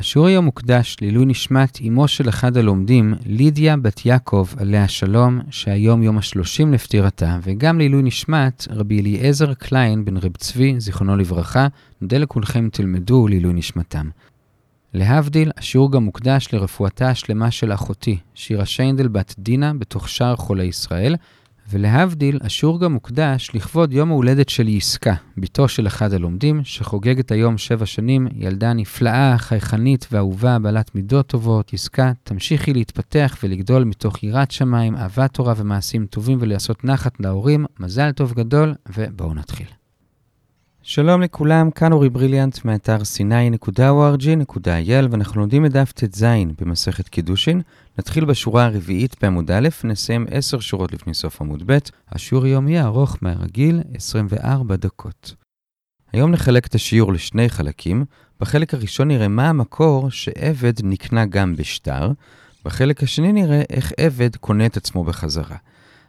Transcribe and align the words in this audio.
השיעור 0.00 0.26
היום 0.26 0.44
מוקדש 0.44 0.96
לעילוי 1.00 1.26
נשמת 1.26 1.78
אמו 1.88 2.08
של 2.08 2.28
אחד 2.28 2.56
הלומדים, 2.56 3.14
לידיה 3.26 3.76
בת 3.76 4.06
יעקב, 4.06 4.46
עליה 4.56 4.88
שלום, 4.88 5.40
שהיום 5.50 6.02
יום 6.02 6.18
השלושים 6.18 6.72
לפטירתה, 6.72 7.38
וגם 7.42 7.78
לעילוי 7.78 8.02
נשמת 8.02 8.68
רבי 8.70 9.00
אליעזר 9.00 9.54
קליין 9.54 10.04
בן 10.04 10.16
רב 10.16 10.36
צבי, 10.36 10.74
זיכרונו 10.78 11.16
לברכה, 11.16 11.66
נודה 12.00 12.18
לכולכם 12.18 12.68
תלמדו 12.72 13.28
לעילוי 13.28 13.52
נשמתם. 13.52 14.08
להבדיל, 14.94 15.50
השיעור 15.56 15.92
גם 15.92 16.04
מוקדש 16.04 16.48
לרפואתה 16.52 17.08
השלמה 17.08 17.50
של 17.50 17.72
אחותי, 17.72 18.18
שירה 18.34 18.66
שיינדל 18.66 19.08
בת 19.08 19.34
דינה, 19.38 19.74
בתוך 19.74 20.08
שער 20.08 20.36
חולי 20.36 20.64
ישראל, 20.64 21.16
ולהבדיל, 21.70 22.38
השיעור 22.42 22.80
גם 22.80 22.92
מוקדש 22.92 23.50
לכבוד 23.54 23.92
יום 23.92 24.10
ההולדת 24.10 24.48
של 24.48 24.68
יסקה, 24.68 25.14
בתו 25.36 25.68
של 25.68 25.86
אחד 25.86 26.12
הלומדים, 26.12 26.60
שחוגגת 26.64 27.32
היום 27.32 27.58
שבע 27.58 27.86
שנים, 27.86 28.26
ילדה 28.34 28.72
נפלאה, 28.72 29.38
חייכנית 29.38 30.06
ואהובה, 30.12 30.58
בעלת 30.58 30.94
מידות 30.94 31.26
טובות. 31.26 31.72
יסקה, 31.72 32.12
תמשיכי 32.22 32.72
להתפתח 32.72 33.36
ולגדול 33.42 33.84
מתוך 33.84 34.22
יראת 34.22 34.50
שמיים, 34.50 34.96
אהבת 34.96 35.34
תורה 35.34 35.54
ומעשים 35.56 36.06
טובים 36.06 36.38
ולעשות 36.40 36.84
נחת 36.84 37.20
להורים. 37.20 37.66
מזל 37.80 38.12
טוב 38.12 38.32
גדול, 38.32 38.74
ובואו 38.96 39.34
נתחיל. 39.34 39.79
שלום 40.92 41.22
לכולם, 41.22 41.70
כאן 41.70 41.92
אורי 41.92 42.08
בריליאנט 42.08 42.64
מאתר 42.64 42.96
sny.org.il 42.96 45.08
ואנחנו 45.10 45.40
לומדים 45.40 45.66
את 45.66 45.72
דף 45.72 45.92
ט"ז 45.92 46.24
במסכת 46.60 47.08
קידושין. 47.08 47.60
נתחיל 47.98 48.24
בשורה 48.24 48.64
הרביעית 48.64 49.16
בעמוד 49.22 49.50
א', 49.50 49.68
נסיים 49.84 50.26
עשר 50.30 50.60
שורות 50.60 50.92
לפני 50.92 51.14
סוף 51.14 51.40
עמוד 51.40 51.62
ב'. 51.66 51.78
השיעור 52.08 52.44
היום 52.44 52.68
יהיה 52.68 52.84
ארוך 52.84 53.16
מהרגיל, 53.22 53.80
24 53.94 54.76
דקות. 54.76 55.34
היום 56.12 56.30
נחלק 56.30 56.66
את 56.66 56.74
השיעור 56.74 57.12
לשני 57.12 57.48
חלקים. 57.48 58.04
בחלק 58.40 58.74
הראשון 58.74 59.08
נראה 59.08 59.28
מה 59.28 59.48
המקור 59.48 60.10
שעבד 60.10 60.72
נקנה 60.82 61.26
גם 61.26 61.56
בשטר. 61.56 62.10
בחלק 62.64 63.02
השני 63.02 63.32
נראה 63.32 63.62
איך 63.70 63.92
עבד 63.96 64.36
קונה 64.36 64.66
את 64.66 64.76
עצמו 64.76 65.04
בחזרה. 65.04 65.56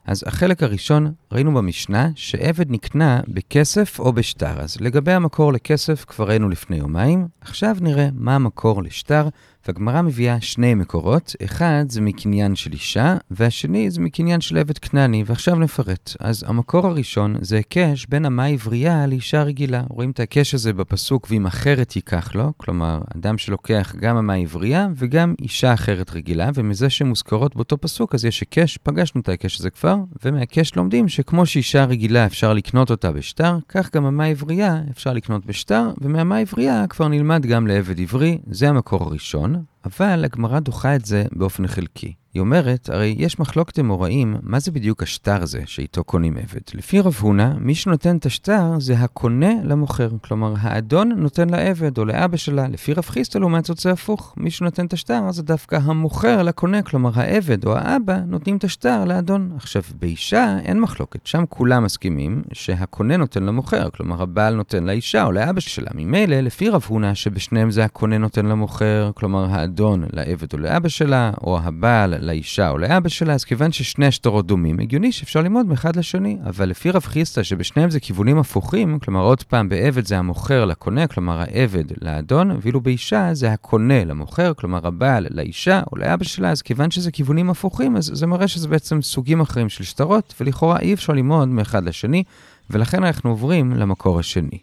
אז 0.06 0.24
החלק 0.28 0.64
הראשון, 0.64 1.14
ראינו 1.32 1.54
במשנה 1.54 2.10
שעבד 2.16 2.72
נקנה 2.72 3.22
בכסף 3.28 4.00
או 4.00 4.14
בשטר. 4.14 4.62
אז 4.62 4.78
לגבי 4.82 5.12
המקור 5.12 5.54
לכסף 5.54 6.06
כבר 6.06 6.28
ראינו 6.28 6.50
לפני 6.50 6.78
יומיים, 6.78 7.28
עכשיו 7.42 7.76
נראה 7.82 8.10
מה 8.14 8.36
המקור 8.36 8.84
לשטר, 8.84 9.28
והגמרא 9.68 10.02
מביאה 10.02 10.42
שני 10.42 10.74
מקורות, 10.74 11.36
אחד 11.44 11.86
זה 11.90 12.02
מקניין 12.02 12.56
של 12.56 12.74
אישה, 12.74 13.16
והשני 13.32 13.92
זה 13.92 14.02
מקניין 14.02 14.42
של 14.42 14.58
עבד 14.58 14.78
כנעני, 14.78 15.24
ועכשיו 15.26 15.56
נפרט. 15.56 16.16
אז 16.20 16.44
המקור 16.48 16.88
הראשון 16.88 17.36
זה 17.42 17.56
היקש 17.56 18.06
בין 18.06 18.26
אמה 18.26 18.46
עברייה 18.46 19.08
לאישה 19.08 19.44
רגילה. 19.44 19.84
רואים 19.90 20.12
את 20.12 20.20
ההיקש 20.20 20.54
הזה 20.54 20.74
בפסוק, 20.74 21.28
ואם 21.30 21.46
אחרת 21.46 21.96
ייקח 21.96 22.36
לו, 22.36 22.54
כלומר, 22.58 23.02
אדם 23.18 23.38
שלוקח 23.38 23.96
גם 24.00 24.18
אמה 24.18 24.34
עברייה 24.34 24.88
וגם 24.96 25.34
אישה 25.42 25.74
אחרת 25.74 26.12
רגילה, 26.12 26.50
ומזה 26.54 26.90
שמוזכרות 26.90 27.56
באותו 27.56 27.78
פסוק, 27.78 28.16
אז 28.16 28.26
יש 28.26 28.42
היקש, 28.42 28.78
פגשנו 28.78 29.22
את 29.22 29.30
ההיקש 29.30 29.60
הזה 29.60 29.70
כבר, 29.70 29.96
ומההיקש 30.26 30.76
לומדים 30.76 31.08
שכמו 31.08 31.46
שאישה 31.46 31.86
רגילה 31.86 32.26
אפשר 32.26 32.54
לקנות 32.54 32.92
אותה 32.92 33.12
בשטר, 33.12 33.58
כך 33.70 33.96
גם 33.96 34.06
אמה 34.06 34.26
עברייה 34.26 34.82
אפשר 34.92 35.14
לקנות 35.14 35.46
בשטר, 35.46 35.90
ומאמה 36.02 36.38
עברייה 36.38 36.86
כבר 36.90 37.08
נלמד 37.08 37.46
גם 37.46 37.68
לעבד 37.68 38.00
עברי, 38.00 38.38
זה 38.48 38.70
המקור 38.70 39.04
הראשון. 39.04 39.51
אבל 39.86 40.26
הגמרא 40.26 40.60
דוחה 40.60 40.96
את 40.96 41.06
זה 41.06 41.24
באופן 41.32 41.68
חלקי. 41.68 42.14
היא 42.34 42.42
אומרת, 42.42 42.90
הרי 42.90 43.16
יש 43.18 43.40
מחלוקת 43.40 43.80
אמוראים, 43.80 44.36
מה 44.42 44.60
זה 44.60 44.72
בדיוק 44.72 45.04
השטר 45.04 45.44
הזה 45.44 45.62
שאיתו 45.66 46.04
קונים 46.04 46.38
עבד? 46.38 46.62
לפי 46.74 47.00
רב 47.00 47.16
הונא, 47.20 47.54
מי 47.60 47.76
שנותן 47.76 48.18
את 48.18 48.26
השטר 48.26 48.80
זה 48.80 48.94
הקונה 48.94 49.54
למוכר. 49.64 50.10
כלומר, 50.22 50.54
האדון 50.60 51.12
נותן 51.12 51.50
לעבד 51.50 51.98
או 51.98 52.06
לאבא 52.06 52.38
שלה. 52.38 52.68
לפי 52.68 52.94
רב 52.94 53.04
חיסטה 53.04 53.40
לעומת 53.40 53.66
זאת 53.66 53.78
זה 53.78 53.92
הפוך. 53.92 54.34
מי 54.38 54.52
שנותן 54.52 54.86
את 54.86 54.94
השטר 54.94 55.32
זה 55.32 55.44
דווקא 55.44 55.80
המוכר 55.84 56.44
לקונה, 56.44 56.82
כלומר 56.82 57.12
העבד 57.14 57.66
או 57.66 57.78
האבא 57.78 58.18
נותנים 58.28 58.58
את 58.58 58.64
השטר 58.64 59.06
לאדון. 59.06 59.52
עכשיו, 59.56 59.82
באישה 60.00 60.58
אין 60.64 60.80
מחלוקת, 60.80 61.28
שם 61.28 61.44
כולם 61.50 61.84
מסכימים 61.84 62.42
שהקונה 62.54 63.18
נותן 63.18 63.44
למוכר, 63.44 63.90
כלומר 63.90 64.22
הבעל 64.22 64.56
נותן 64.56 64.84
לאישה 64.84 65.24
או 65.24 65.32
לאבא 65.32 65.60
שלה. 65.60 65.90
ממילא, 65.96 66.40
לפי 66.40 66.70
רב 66.70 66.86
הונא, 66.88 67.14
שבשניהם 67.14 67.72
זה 67.72 67.86
הקונה 67.86 68.18
נותן 68.18 68.46
למוכר, 68.46 69.12
כלומר 69.16 69.46
האדון 69.50 70.04
לעבד 70.14 70.54
או 70.54 70.58
לאבא 70.58 70.90
שלה, 70.90 71.32
או 71.42 71.60
הבעל 71.60 72.21
לאישה 72.22 72.70
או 72.70 72.78
לאבא 72.78 73.10
שלה, 73.10 73.34
אז 73.34 73.44
כיוון 73.44 73.72
ששני 73.72 74.06
השטרות 74.06 74.48
דומים, 74.48 74.80
הגיוני 74.80 75.12
שאפשר 75.12 75.42
ללמוד 75.42 75.66
מאחד 75.66 75.96
לשני. 75.96 76.38
אבל 76.50 76.70
לפי 76.70 76.92
רב 76.92 77.02
חיסטה, 77.02 77.44
שבשניהם 77.44 77.90
זה 77.90 78.00
כיוונים 78.00 78.38
הפוכים, 78.38 79.00
כלומר 79.00 79.22
עוד 79.22 79.44
פעם, 79.44 79.70
בעבד 79.70 80.06
זה 80.06 80.18
המוכר 80.18 80.66
לקונה, 80.66 81.08
כלומר 81.08 81.40
העבד 81.40 81.84
לאדון, 82.02 82.58
ואילו 82.62 82.82
באישה 82.82 83.30
זה 83.34 83.52
הקונה 83.52 84.06
למוכר, 84.06 84.54
כלומר 84.54 84.88
הבעל 84.88 85.28
לאישה 85.30 85.82
או 85.92 85.98
לאבא 85.98 86.24
שלה, 86.24 86.50
אז 86.50 86.62
כיוון 86.62 86.92
שזה 86.92 87.12
כיוונים 87.12 87.50
הפוכים, 87.50 87.98
אז 87.98 88.12
זה 88.14 88.28
מראה 88.28 88.48
שזה 88.48 88.68
בעצם 88.68 89.02
סוגים 89.02 89.42
אחרים 89.42 89.70
של 89.70 89.84
שטרות, 89.84 90.34
ולכאורה 90.40 90.80
אי 90.80 90.94
אפשר 90.94 91.14
ללמוד 91.14 91.48
מאחד 91.48 91.84
לשני, 91.84 92.24
ולכן 92.70 93.04
אנחנו 93.04 93.30
עוברים 93.30 93.74
למקור 93.74 94.20
השני. 94.20 94.60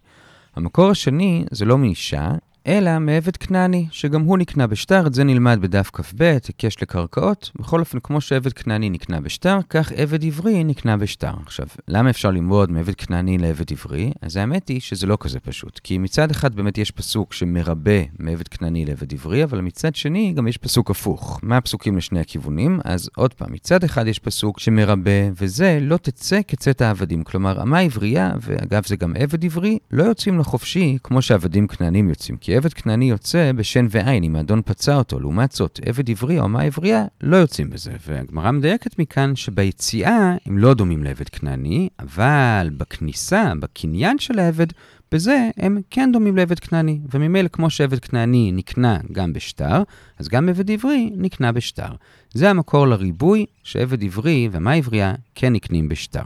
המקור 0.57 0.91
השני 0.91 1.45
זה 1.51 1.65
לא 1.65 1.79
מאישה, 1.79 2.31
אלא 2.69 2.99
מעבד 2.99 3.37
כנעני, 3.37 3.87
שגם 3.91 4.21
הוא 4.21 4.39
נקנה 4.39 4.67
בשטר, 4.67 5.07
את 5.07 5.15
זה 5.15 5.25
נלמד 5.25 5.59
בדף 5.61 5.91
כ"ב, 5.93 6.23
היקש 6.23 6.83
לקרקעות. 6.83 7.51
בכל 7.59 7.81
אופן, 7.81 7.99
כמו 8.03 8.21
שעבד 8.21 8.53
כנעני 8.53 8.91
נקנה 8.91 9.21
בשטר, 9.21 9.59
כך 9.71 9.93
עבד 9.93 10.25
עברי 10.25 10.65
נקנה 10.65 10.97
בשטר. 10.97 11.33
עכשיו, 11.47 11.67
למה 11.89 12.11
אפשר 12.11 12.31
ללמוד 12.31 12.71
מעבד 12.71 12.95
כנעני 12.95 13.39
לעבד 13.39 13.73
עברי? 13.73 14.13
אז 14.23 14.37
האמת 14.37 14.69
היא 14.69 14.81
שזה 14.81 15.07
לא 15.07 15.19
כזה 15.21 15.41
פשוט. 15.41 15.81
כי 15.85 15.99
מצד 15.99 16.31
אחד 16.31 16.55
באמת 16.55 16.79
יש 16.79 16.91
פסוק 16.91 17.33
שמרבה 17.33 18.03
מעבד 18.19 18.49
כנעני 18.49 18.85
לעבד 18.85 19.13
עברי, 19.13 19.45
אבל 19.45 19.61
מצד 19.61 19.95
שני 19.95 20.33
גם 20.33 20.49
יש 20.49 20.57
פסוק 20.57 20.91
הפוך. 20.91 21.41
מה 21.43 21.57
הפסוקים 21.57 21.97
לשני 21.97 22.21
הכיוונים? 22.21 22.81
אז 22.85 23.11
עוד 23.17 23.35
פעם, 23.35 23.53
מצד 23.53 23.85
אחד 23.85 24.07
יש 24.07 24.19
פסוק 24.19 24.61
שמרבה, 24.61 25.11
וזה 25.41 25.79
לא 25.81 25.97
תצא 25.97 26.41
כצאת 26.49 26.81
העבדים. 26.81 27.25
כלומר, 27.25 27.63
אמה 27.63 27.79
עברייה, 27.79 28.33
ואגב 28.41 28.87
זה 28.87 28.97
גם 28.97 29.15
עבד 29.19 29.45
עברי, 29.45 29.79
לא 29.91 30.03
יוצאים 30.05 30.39
לחופשי 30.39 30.99
כמו 31.03 31.23
שעבדים 31.23 31.67
כנענים 31.67 32.09
יוצאים. 32.09 32.37
כי 32.37 32.58
עבד 32.59 32.73
כנעני 32.73 33.11
יוצא 33.11 33.53
בשן 33.53 33.87
ועין, 33.91 34.25
אם 34.25 34.37
האדון 34.37 34.63
פצע 34.65 34.97
אותו. 34.97 35.21
לעומת 35.21 35.53
זאת, 35.53 35.81
עבד 35.87 36.11
עברי 36.11 36.39
או 36.39 36.45
אמה 36.45 36.63
עברייה 36.63 37.05
לא 37.21 37.37
יוצאים 37.37 37.71
בזה. 37.71 37.93
והגמרא 38.07 38.51
מדייקת 38.51 38.99
מכאן 38.99 39.37
שביציאה 39.37 40.37
הם 40.47 40.59
לא 40.59 40.75
דומים 40.75 41.05
לעבד 41.05 41.29
כנעני, 41.29 41.89
אבל 41.99 42.71
בכניסה, 42.77 43.53
בקניין 43.61 44.19
של 44.19 44.39
העבד, 44.39 44.67
בזה 45.13 45.51
הם 45.57 45.81
כן 45.91 46.11
דומים 46.13 46.37
לעבד 46.37 46.59
כנעני. 46.59 47.01
וממילא 47.15 47.49
כמו 47.49 47.71
שעבד 47.71 47.99
כנעני 47.99 48.53
נקנה 48.53 48.99
גם 49.13 49.33
בשטר, 49.33 49.83
אז 50.19 50.29
גם 50.29 50.49
עבד 50.49 50.71
עברי 50.71 51.11
נקנה 51.17 51.53
בשטר. 51.53 51.91
זה 52.33 52.51
המקור 52.51 52.87
לריבוי 52.87 53.47
שעבד 53.63 54.05
עברי 54.05 54.49
ומה 54.53 54.73
עברייה 54.73 55.15
כן 55.35 55.53
נקנים 55.53 55.89
בשטר. 55.89 56.23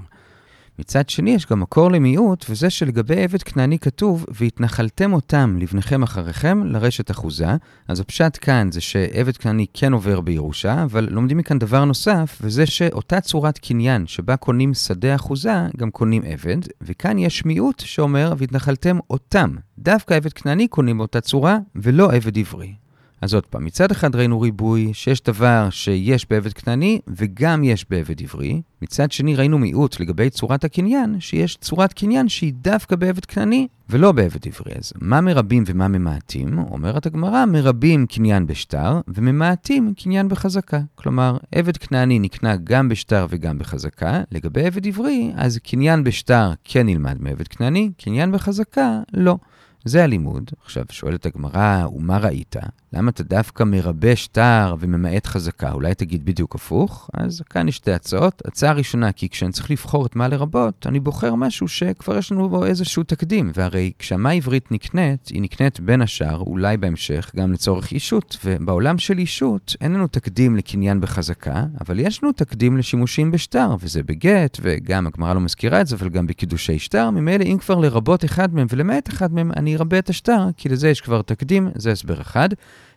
מצד 0.78 1.08
שני, 1.08 1.30
יש 1.30 1.46
גם 1.46 1.60
מקור 1.60 1.90
למיעוט, 1.90 2.44
וזה 2.48 2.70
שלגבי 2.70 3.22
עבד 3.22 3.42
כנעני 3.42 3.78
כתוב, 3.78 4.26
והתנחלתם 4.28 5.12
אותם 5.12 5.56
לבניכם 5.60 6.02
אחריכם 6.02 6.66
לרשת 6.66 7.10
אחוזה. 7.10 7.56
אז 7.88 8.00
הפשט 8.00 8.38
כאן 8.40 8.68
זה 8.72 8.80
שעבד 8.80 9.36
כנעני 9.36 9.66
כן 9.74 9.92
עובר 9.92 10.20
בירושה, 10.20 10.82
אבל 10.82 11.08
לומדים 11.10 11.38
מכאן 11.38 11.58
דבר 11.58 11.84
נוסף, 11.84 12.38
וזה 12.40 12.66
שאותה 12.66 13.20
צורת 13.20 13.58
קניין 13.58 14.06
שבה 14.06 14.36
קונים 14.36 14.74
שדה 14.74 15.14
אחוזה, 15.14 15.66
גם 15.76 15.90
קונים 15.90 16.22
עבד, 16.26 16.58
וכאן 16.80 17.18
יש 17.18 17.44
מיעוט 17.44 17.80
שאומר, 17.80 18.34
והתנחלתם 18.38 18.98
אותם. 19.10 19.56
דווקא 19.78 20.14
עבד 20.14 20.32
כנעני 20.32 20.68
קונים 20.68 20.98
באותה 20.98 21.20
צורה, 21.20 21.58
ולא 21.76 22.12
עבד 22.12 22.38
עברי. 22.38 22.81
אז 23.22 23.34
עוד 23.34 23.46
פעם, 23.46 23.64
מצד 23.64 23.90
אחד 23.90 24.16
ראינו 24.16 24.40
ריבוי, 24.40 24.90
שיש 24.94 25.22
דבר 25.22 25.68
שיש 25.70 26.26
בעבד 26.30 26.52
כנעני 26.52 27.00
וגם 27.08 27.64
יש 27.64 27.86
בעבד 27.90 28.22
עברי. 28.22 28.62
מצד 28.82 29.12
שני 29.12 29.36
ראינו 29.36 29.58
מיעוט 29.58 30.00
לגבי 30.00 30.30
צורת 30.30 30.64
הקניין, 30.64 31.20
שיש 31.20 31.56
צורת 31.56 31.92
קניין 31.92 32.28
שהיא 32.28 32.52
דווקא 32.54 32.96
בעבד 32.96 33.24
כנעני 33.24 33.68
ולא 33.90 34.12
בעבד 34.12 34.46
עברי. 34.46 34.72
אז 34.78 34.92
מה 35.00 35.20
מרבים 35.20 35.64
ומה 35.66 35.88
ממעטים? 35.88 36.58
אומרת 36.58 37.06
הגמרא, 37.06 37.44
מרבים 37.44 38.06
קניין 38.06 38.46
בשטר 38.46 39.00
וממעטים 39.08 39.94
קניין 39.94 40.28
בחזקה. 40.28 40.80
כלומר, 40.94 41.36
עבד 41.52 41.76
כנעני 41.76 42.18
נקנה 42.18 42.56
גם 42.56 42.88
בשטר 42.88 43.26
וגם 43.30 43.58
בחזקה. 43.58 44.22
לגבי 44.32 44.66
עבד 44.66 44.86
עברי, 44.86 45.32
אז 45.36 45.58
קניין 45.58 46.04
בשטר 46.04 46.52
כן 46.64 46.86
נלמד 46.86 47.16
מעבד 47.20 47.48
כנעני, 47.48 47.90
קניין 47.98 48.32
בחזקה 48.32 49.00
לא. 49.12 49.36
זה 49.84 50.04
הלימוד. 50.04 50.50
עכשיו, 50.64 50.84
שואלת 50.90 51.26
הגמרא, 51.26 51.86
ומה 51.94 52.18
ראית? 52.18 52.56
למה 52.94 53.10
אתה 53.10 53.22
דווקא 53.22 53.64
מרבה 53.64 54.16
שטר 54.16 54.74
וממעט 54.78 55.26
חזקה? 55.26 55.72
אולי 55.72 55.94
תגיד 55.94 56.24
בדיוק 56.24 56.54
הפוך? 56.54 57.10
אז 57.14 57.42
כאן 57.50 57.68
יש 57.68 57.76
שתי 57.76 57.92
הצעות. 57.92 58.42
הצעה 58.44 58.72
ראשונה, 58.72 59.12
כי 59.12 59.28
כשאני 59.28 59.52
צריך 59.52 59.70
לבחור 59.70 60.06
את 60.06 60.16
מה 60.16 60.28
לרבות, 60.28 60.86
אני 60.86 61.00
בוחר 61.00 61.34
משהו 61.34 61.68
שכבר 61.68 62.18
יש 62.18 62.32
לנו 62.32 62.48
בו 62.48 62.64
איזשהו 62.66 63.02
תקדים. 63.02 63.52
והרי 63.54 63.92
כשהמה 63.98 64.30
עברית 64.30 64.72
נקנית, 64.72 65.28
היא 65.28 65.42
נקנית 65.42 65.80
בין 65.80 66.02
השאר, 66.02 66.38
אולי 66.38 66.76
בהמשך, 66.76 67.30
גם 67.36 67.52
לצורך 67.52 67.92
אישות. 67.92 68.36
ובעולם 68.44 68.98
של 68.98 69.18
אישות, 69.18 69.76
אין 69.80 69.92
לנו 69.92 70.06
תקדים 70.06 70.56
לקניין 70.56 71.00
בחזקה, 71.00 71.64
אבל 71.80 71.98
יש 71.98 72.22
לנו 72.22 72.32
תקדים 72.32 72.76
לשימושים 72.76 73.30
בשטר, 73.30 73.76
וזה 73.80 74.02
בגט, 74.02 74.58
וגם 74.62 75.06
הגמרא 75.06 75.34
לא 75.34 75.40
מזכירה 75.40 75.80
את 75.80 75.86
זה, 75.86 75.96
אבל 75.96 76.08
גם 76.08 76.26
בקידושי 76.26 76.78
שטר. 76.78 77.10
ממילא, 77.10 77.44
אם 77.44 77.58
כבר 77.58 77.74
לרבות 77.74 78.24
אחד 78.24 78.54
מהם 78.54 78.66
ולמעט 78.70 79.08
אחד 79.08 79.32
מהם, 79.32 79.52
אני 79.56 79.76
ארבה 79.76 79.98
את 79.98 80.10
השטר, 80.10 80.46
כי 80.56 80.68
לזה 80.68 80.88
יש 80.88 81.00
כבר 81.00 81.22
תקדים, 81.22 81.68
זה 81.74 81.92
הסבר 81.92 82.20
אחד. 82.20 82.48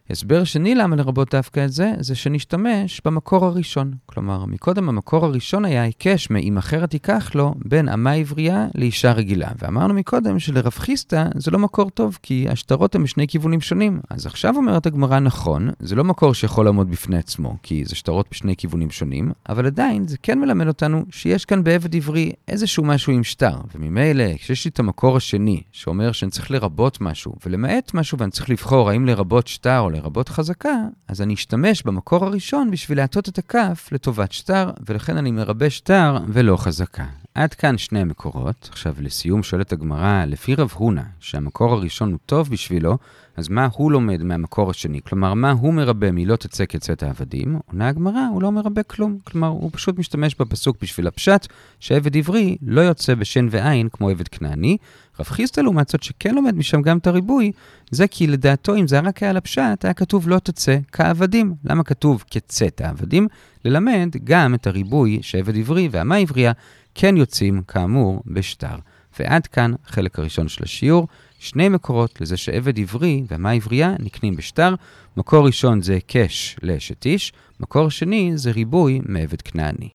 הסבר 0.10 0.44
שני 0.44 0.76
למה 0.76 0.96
לרבות 0.96 1.36
דווקא 1.36 1.66
את 1.66 1.72
זה, 1.72 1.94
זה 2.00 2.16
שנשתמש 2.16 3.02
במקור 3.06 3.46
הראשון. 3.46 3.92
כלומר, 4.06 4.46
מקודם 4.46 4.90
המקור 4.90 5.26
הראשון 5.26 5.66
היה 5.66 5.84
היקש 5.84 6.30
מ"אם 6.30 6.58
אחרת 6.58 6.94
ייקח 6.94 7.36
לו" 7.36 7.54
בין 7.66 7.90
אמה 7.90 8.12
עברייה 8.12 8.68
לאישה 8.76 9.12
רגילה. 9.12 9.48
ואמרנו 9.60 9.94
מקודם 9.94 10.40
שלרב 10.40 10.70
חיסטה 10.70 11.26
זה 11.36 11.52
לא 11.52 11.60
מקור 11.60 11.90
טוב, 11.90 12.18
כי 12.22 12.46
השטרות 12.50 12.96
הן 12.96 13.04
בשני 13.04 13.28
כיוונים 13.28 13.62
שונים. 13.62 14.00
אז 14.10 14.26
עכשיו 14.26 14.56
אומרת 14.56 14.86
הגמרא 14.86 15.20
נכון, 15.20 15.70
זה 15.80 15.96
לא 15.96 16.04
מקור 16.04 16.34
שיכול 16.34 16.66
לעמוד 16.66 16.92
בפני 16.92 17.18
עצמו, 17.18 17.56
כי 17.64 17.86
זה 17.86 17.96
שטרות 17.96 18.28
בשני 18.32 18.56
כיוונים 18.56 18.92
שונים, 18.92 19.32
אבל 19.50 19.66
עדיין 19.66 20.08
זה 20.08 20.18
כן 20.24 20.40
מלמד 20.40 20.68
אותנו 20.68 21.06
שיש 21.10 21.46
כאן 21.46 21.64
בעבד 21.64 21.96
עברי 21.96 22.32
איזשהו 22.48 22.84
משהו 22.84 23.14
עם 23.14 23.24
שטר. 23.24 23.58
וממילא, 23.76 24.38
כשיש 24.38 24.66
לי 24.66 24.70
את 24.70 24.80
המקור 24.80 25.18
השני, 25.18 25.62
שאומר 25.72 26.12
שאני 26.12 26.32
צריך 26.32 26.52
לרבות 26.52 27.02
משהו, 27.02 27.36
ולמעט 27.46 27.94
משהו 27.94 28.18
ואני 28.18 28.32
צריך 28.32 28.50
לבחור 28.50 28.90
האם 28.90 29.06
לרבות 29.06 29.48
שטר 29.48 29.80
או 29.80 29.95
לרבות 29.96 30.30
חזקה, 30.30 30.76
אז 31.08 31.22
אני 31.22 31.34
אשתמש 31.34 31.84
במקור 31.84 32.26
הראשון 32.26 32.72
בשביל 32.72 32.98
להטות 32.98 33.30
את 33.30 33.38
הכף 33.38 33.90
לטובת 33.92 34.32
שטר, 34.32 34.72
ולכן 34.86 35.18
אני 35.18 35.32
מרבה 35.32 35.70
שטר 35.70 36.18
ולא 36.28 36.58
חזקה. 36.58 37.06
עד 37.36 37.54
כאן 37.54 37.78
שני 37.78 38.00
המקורות. 38.00 38.70
עכשיו, 38.72 38.96
לסיום 39.00 39.44
שואלת 39.44 39.72
הגמרא, 39.72 40.26
לפי 40.26 40.56
רב 40.56 40.72
הונא, 40.74 41.02
שהמקור 41.20 41.74
הראשון 41.74 42.12
הוא 42.12 42.20
טוב 42.26 42.50
בשבילו, 42.50 42.98
אז 43.38 43.50
מה 43.50 43.68
הוא 43.74 43.92
לומד 43.92 44.24
מהמקור 44.24 44.70
השני? 44.70 45.02
כלומר, 45.04 45.34
מה 45.34 45.52
הוא 45.52 45.74
מרבה 45.74 46.12
מ"לא 46.12 46.36
תצא 46.36 46.66
כצאת 46.66 47.04
העבדים"? 47.04 47.60
עונה 47.72 47.88
הגמרא, 47.88 48.28
הוא 48.32 48.42
לא 48.42 48.52
מרבה 48.52 48.84
כלום. 48.84 49.18
כלומר, 49.24 49.48
הוא 49.48 49.70
פשוט 49.74 50.00
משתמש 50.00 50.36
בפסוק 50.40 50.78
בשביל 50.82 51.08
הפשט, 51.08 51.48
שעבד 51.80 52.18
עברי 52.18 52.58
לא 52.62 52.82
יוצא 52.82 53.16
בשן 53.16 53.48
ועין 53.52 53.90
כמו 53.90 54.10
עבד 54.10 54.28
כנעני. 54.28 54.78
רב 55.20 55.26
חיסטה 55.26 55.62
לעומת 55.62 55.90
זאת, 55.90 56.04
שכן 56.04 56.36
לומד 56.36 56.56
משם 56.56 56.82
גם 56.82 56.98
את 56.98 57.08
הריבוי, 57.08 57.52
זה 57.92 58.08
כי 58.08 58.28
לדעתו, 58.28 58.76
אם 58.76 58.88
זה 58.88 59.00
רק 59.00 59.24
היה 59.24 59.34
לפשט, 59.34 59.86
היה 59.86 59.94
כתוב 59.94 60.30
לא 60.30 60.40
תצא 60.40 60.78
כעבדים. 60.92 61.54
למה 61.64 61.84
כתוב 61.84 62.24
כצאת 62.32 62.82
העבדים? 62.82 63.28
ללמד 63.66 64.16
גם 64.24 64.56
את 64.56 64.68
הריבוי 64.68 65.20
שעבד 65.22 65.58
עברי 65.58 65.90
והמה 65.92 66.16
עברייה 66.16 66.52
כן 66.96 67.18
יוצאים, 67.18 67.62
כאמור, 67.68 68.24
בשטר. 68.26 68.76
ועד 69.20 69.48
כאן 69.48 69.74
חלק 69.86 70.20
הראשון 70.20 70.48
של 70.48 70.64
השיעור. 70.64 71.08
שני 71.40 71.70
מקורות 71.70 72.22
לזה 72.22 72.38
שעבד 72.38 72.80
עברי 72.80 73.24
ומה 73.32 73.52
עברייה 73.52 73.96
נקנים 74.00 74.36
בשטר. 74.36 74.76
מקור 75.18 75.46
ראשון 75.46 75.82
זה 75.82 75.94
היקש 75.94 76.56
לאשת 76.64 77.06
איש, 77.06 77.34
מקור 77.60 77.90
שני 77.90 78.32
זה 78.36 78.52
ריבוי 78.52 79.02
מעבד 79.06 79.42
כנעני. 79.42 79.95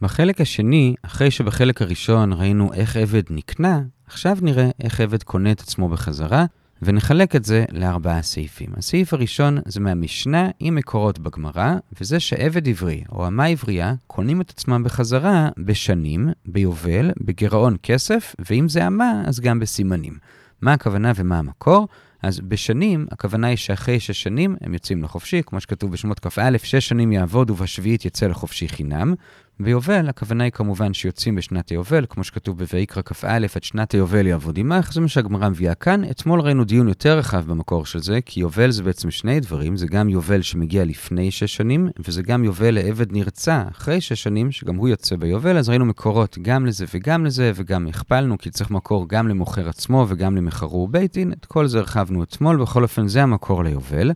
בחלק 0.00 0.40
השני, 0.40 0.94
אחרי 1.02 1.30
שבחלק 1.30 1.82
הראשון 1.82 2.32
ראינו 2.32 2.72
איך 2.72 2.96
עבד 2.96 3.22
נקנה, 3.30 3.82
עכשיו 4.06 4.36
נראה 4.42 4.70
איך 4.80 5.00
עבד 5.00 5.22
קונה 5.22 5.52
את 5.52 5.60
עצמו 5.60 5.88
בחזרה, 5.88 6.44
ונחלק 6.82 7.36
את 7.36 7.44
זה 7.44 7.64
לארבעה 7.72 8.22
סעיפים. 8.22 8.70
הסעיף 8.76 9.14
הראשון 9.14 9.58
זה 9.66 9.80
מהמשנה 9.80 10.48
עם 10.60 10.74
מקורות 10.74 11.18
בגמרא, 11.18 11.74
וזה 12.00 12.20
שעבד 12.20 12.68
עברי 12.68 13.04
או 13.12 13.26
אמה 13.26 13.46
עברייה 13.46 13.94
קונים 14.06 14.40
את 14.40 14.50
עצמם 14.50 14.82
בחזרה 14.84 15.48
בשנים, 15.58 16.28
ביובל, 16.46 17.10
בגירעון 17.20 17.76
כסף, 17.82 18.34
ואם 18.38 18.68
זה 18.68 18.86
אמה, 18.86 19.22
אז 19.26 19.40
גם 19.40 19.60
בסימנים. 19.60 20.18
מה 20.62 20.72
הכוונה 20.72 21.12
ומה 21.16 21.38
המקור? 21.38 21.88
אז 22.22 22.40
בשנים, 22.40 23.06
הכוונה 23.10 23.46
היא 23.46 23.56
שאחרי 23.56 24.00
שש 24.00 24.22
שנים 24.22 24.56
הם 24.60 24.74
יוצאים 24.74 25.02
לחופשי, 25.02 25.42
כמו 25.46 25.60
שכתוב 25.60 25.92
בשמות 25.92 26.20
כ"א, 26.20 26.58
שש 26.62 26.88
שנים 26.88 27.12
יעבוד 27.12 27.50
ובשביעית 27.50 28.04
יצא 28.04 28.26
לחופשי 28.26 28.68
חינם. 28.68 29.14
ביובל, 29.60 30.08
הכוונה 30.08 30.44
היא 30.44 30.52
כמובן 30.52 30.94
שיוצאים 30.94 31.34
בשנת 31.34 31.68
היובל, 31.68 32.06
כמו 32.08 32.24
שכתוב 32.24 32.58
בויקרא 32.58 33.02
כ"א, 33.02 33.38
עד 33.56 33.62
שנת 33.62 33.92
היובל 33.92 34.26
יעבוד 34.26 34.58
עמך, 34.58 34.92
זה 34.92 35.00
מה 35.00 35.08
שהגמרא 35.08 35.48
מביאה 35.48 35.74
כאן. 35.74 36.04
אתמול 36.10 36.40
ראינו 36.40 36.64
דיון 36.64 36.88
יותר 36.88 37.18
רחב 37.18 37.44
במקור 37.46 37.86
של 37.86 37.98
זה, 37.98 38.20
כי 38.26 38.40
יובל 38.40 38.70
זה 38.70 38.82
בעצם 38.82 39.10
שני 39.10 39.40
דברים, 39.40 39.76
זה 39.76 39.86
גם 39.86 40.08
יובל 40.08 40.42
שמגיע 40.42 40.84
לפני 40.84 41.30
שש 41.30 41.56
שנים, 41.56 41.88
וזה 42.06 42.22
גם 42.22 42.44
יובל 42.44 42.74
לעבד 42.74 43.12
נרצע 43.12 43.62
אחרי 43.70 44.00
שש 44.00 44.22
שנים, 44.22 44.50
שגם 44.50 44.76
הוא 44.76 44.88
יוצא 44.88 45.16
ביובל, 45.16 45.58
אז 45.58 45.68
ראינו 45.68 45.84
מקורות 45.84 46.38
גם 46.42 46.66
לזה 46.66 46.84
וגם 46.94 47.24
לזה, 47.24 47.52
וגם 47.54 47.86
הכפלנו, 47.86 48.38
כי 48.38 48.50
צריך 48.50 48.70
מקור 48.70 49.08
גם 49.08 49.28
למוכר 49.28 49.68
עצמו 49.68 50.06
וגם 50.08 50.36
למחרור 50.36 50.88
בית 50.88 51.12
דין, 51.12 51.32
את 51.32 51.46
כל 51.46 51.66
זה 51.66 51.78
הרחבנו 51.78 52.22
אתמול, 52.22 52.62
בכל 52.62 52.82
אופן 52.82 53.08
זה 53.08 53.22
המקור 53.22 53.64
ליובל. 53.64 54.12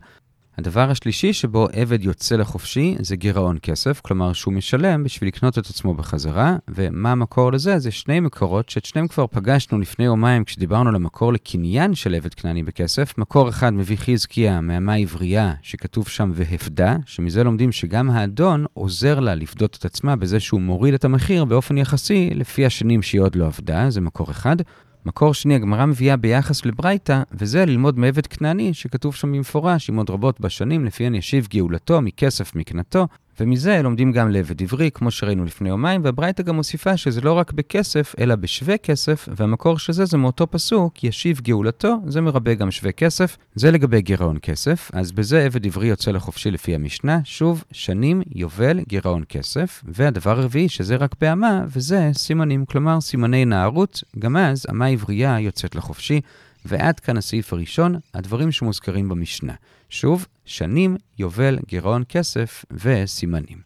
הדבר 0.59 0.91
השלישי 0.91 1.33
שבו 1.33 1.67
עבד 1.73 2.03
יוצא 2.03 2.35
לחופשי 2.35 2.95
זה 2.99 3.15
גירעון 3.15 3.57
כסף, 3.61 4.01
כלומר 4.01 4.33
שהוא 4.33 4.53
משלם 4.53 5.03
בשביל 5.03 5.27
לקנות 5.27 5.57
את 5.57 5.65
עצמו 5.65 5.93
בחזרה, 5.93 6.55
ומה 6.67 7.11
המקור 7.11 7.51
לזה? 7.51 7.79
זה 7.79 7.91
שני 7.91 8.19
מקורות 8.19 8.69
שאת 8.69 8.85
שניהם 8.85 9.07
כבר 9.07 9.27
פגשנו 9.27 9.79
לפני 9.79 10.05
יומיים 10.05 10.43
כשדיברנו 10.43 10.89
על 10.89 10.95
המקור 10.95 11.33
לקניין 11.33 11.95
של 11.95 12.15
עבד 12.15 12.33
כנעני 12.33 12.63
בכסף. 12.63 13.17
מקור 13.17 13.49
אחד 13.49 13.73
מביא 13.73 13.97
חזקיה 13.97 14.61
מהמה 14.61 14.93
עברייה, 14.93 15.53
שכתוב 15.61 16.07
שם 16.07 16.31
והפדה, 16.33 16.95
שמזה 17.05 17.43
לומדים 17.43 17.71
שגם 17.71 18.09
האדון 18.09 18.65
עוזר 18.73 19.19
לה 19.19 19.35
לפדות 19.35 19.77
את 19.79 19.85
עצמה 19.85 20.15
בזה 20.15 20.39
שהוא 20.39 20.61
מוריד 20.61 20.93
את 20.93 21.05
המחיר 21.05 21.45
באופן 21.45 21.77
יחסי 21.77 22.29
לפי 22.35 22.65
השנים 22.65 23.01
שהיא 23.01 23.21
עוד 23.21 23.35
לא 23.35 23.45
עבדה, 23.45 23.89
זה 23.89 24.01
מקור 24.01 24.31
אחד. 24.31 24.55
מקור 25.05 25.33
שני, 25.33 25.55
הגמרא 25.55 25.85
מביאה 25.85 26.17
ביחס 26.17 26.65
לברייתא, 26.65 27.21
וזה 27.31 27.65
ללמוד 27.65 27.99
מעבד 27.99 28.27
כנעני, 28.27 28.73
שכתוב 28.73 29.15
שם 29.15 29.31
במפורש, 29.31 29.89
עם 29.89 29.97
עוד 29.97 30.09
רבות 30.09 30.39
בשנים, 30.41 30.85
לפיהן 30.85 31.15
ישיב 31.15 31.47
גאולתו 31.49 32.01
מכסף 32.01 32.55
מקנתו, 32.55 33.07
ומזה 33.39 33.81
לומדים 33.81 34.11
גם 34.11 34.31
לעבד 34.31 34.61
עברי, 34.61 34.91
כמו 34.93 35.11
שראינו 35.11 35.45
לפני 35.45 35.69
יומיים, 35.69 36.03
והברייתא 36.03 36.43
גם 36.43 36.55
מוסיפה 36.55 36.97
שזה 36.97 37.21
לא 37.21 37.33
רק 37.33 37.51
בכסף, 37.51 38.15
אלא 38.19 38.35
בשווה 38.35 38.77
כסף, 38.77 39.29
והמקור 39.35 39.79
של 39.79 39.93
זה 39.93 40.05
זה 40.05 40.17
מאותו 40.17 40.47
פסוק, 40.51 41.03
ישיב 41.03 41.39
גאולתו, 41.39 41.95
זה 42.07 42.21
מרבה 42.21 42.53
גם 42.53 42.71
שווה 42.71 42.91
כסף. 42.91 43.37
זה 43.55 43.71
לגבי 43.71 44.01
גירעון 44.01 44.37
כסף, 44.41 44.91
אז 44.93 45.11
בזה 45.11 45.45
עבד 45.45 45.65
עברי 45.65 45.87
יוצא 45.87 46.11
לחופשי 46.11 46.51
לפי 46.51 46.75
המשנה, 46.75 47.19
שוב, 47.23 47.63
שנים, 47.71 48.21
יובל, 48.35 48.79
גירעון 48.87 49.23
כסף. 49.29 49.83
והדבר 49.87 50.39
הרביעי, 50.39 50.69
שזה 50.69 50.95
רק 50.95 51.15
באמה, 51.21 51.63
וזה 51.67 52.09
סימנים, 52.13 52.65
כלומר 52.65 53.01
סימני 53.01 53.45
נערות, 53.45 54.03
גם 54.19 54.37
אז 54.37 54.65
אמה 54.69 54.87
עברייה 54.87 55.39
יוצאת 55.39 55.75
לחופשי. 55.75 56.21
ועד 56.69 56.99
כאן 56.99 57.17
הסעיף 57.17 57.53
הראשון, 57.53 57.95
הדברים 58.13 58.51
שמוזכרים 58.51 59.09
במשנה. 59.09 59.53
שוב, 59.89 60.27
שנים, 60.45 60.97
יובל, 61.19 61.59
גירעון 61.67 62.03
כסף 62.09 62.65
וסימנים. 62.71 63.61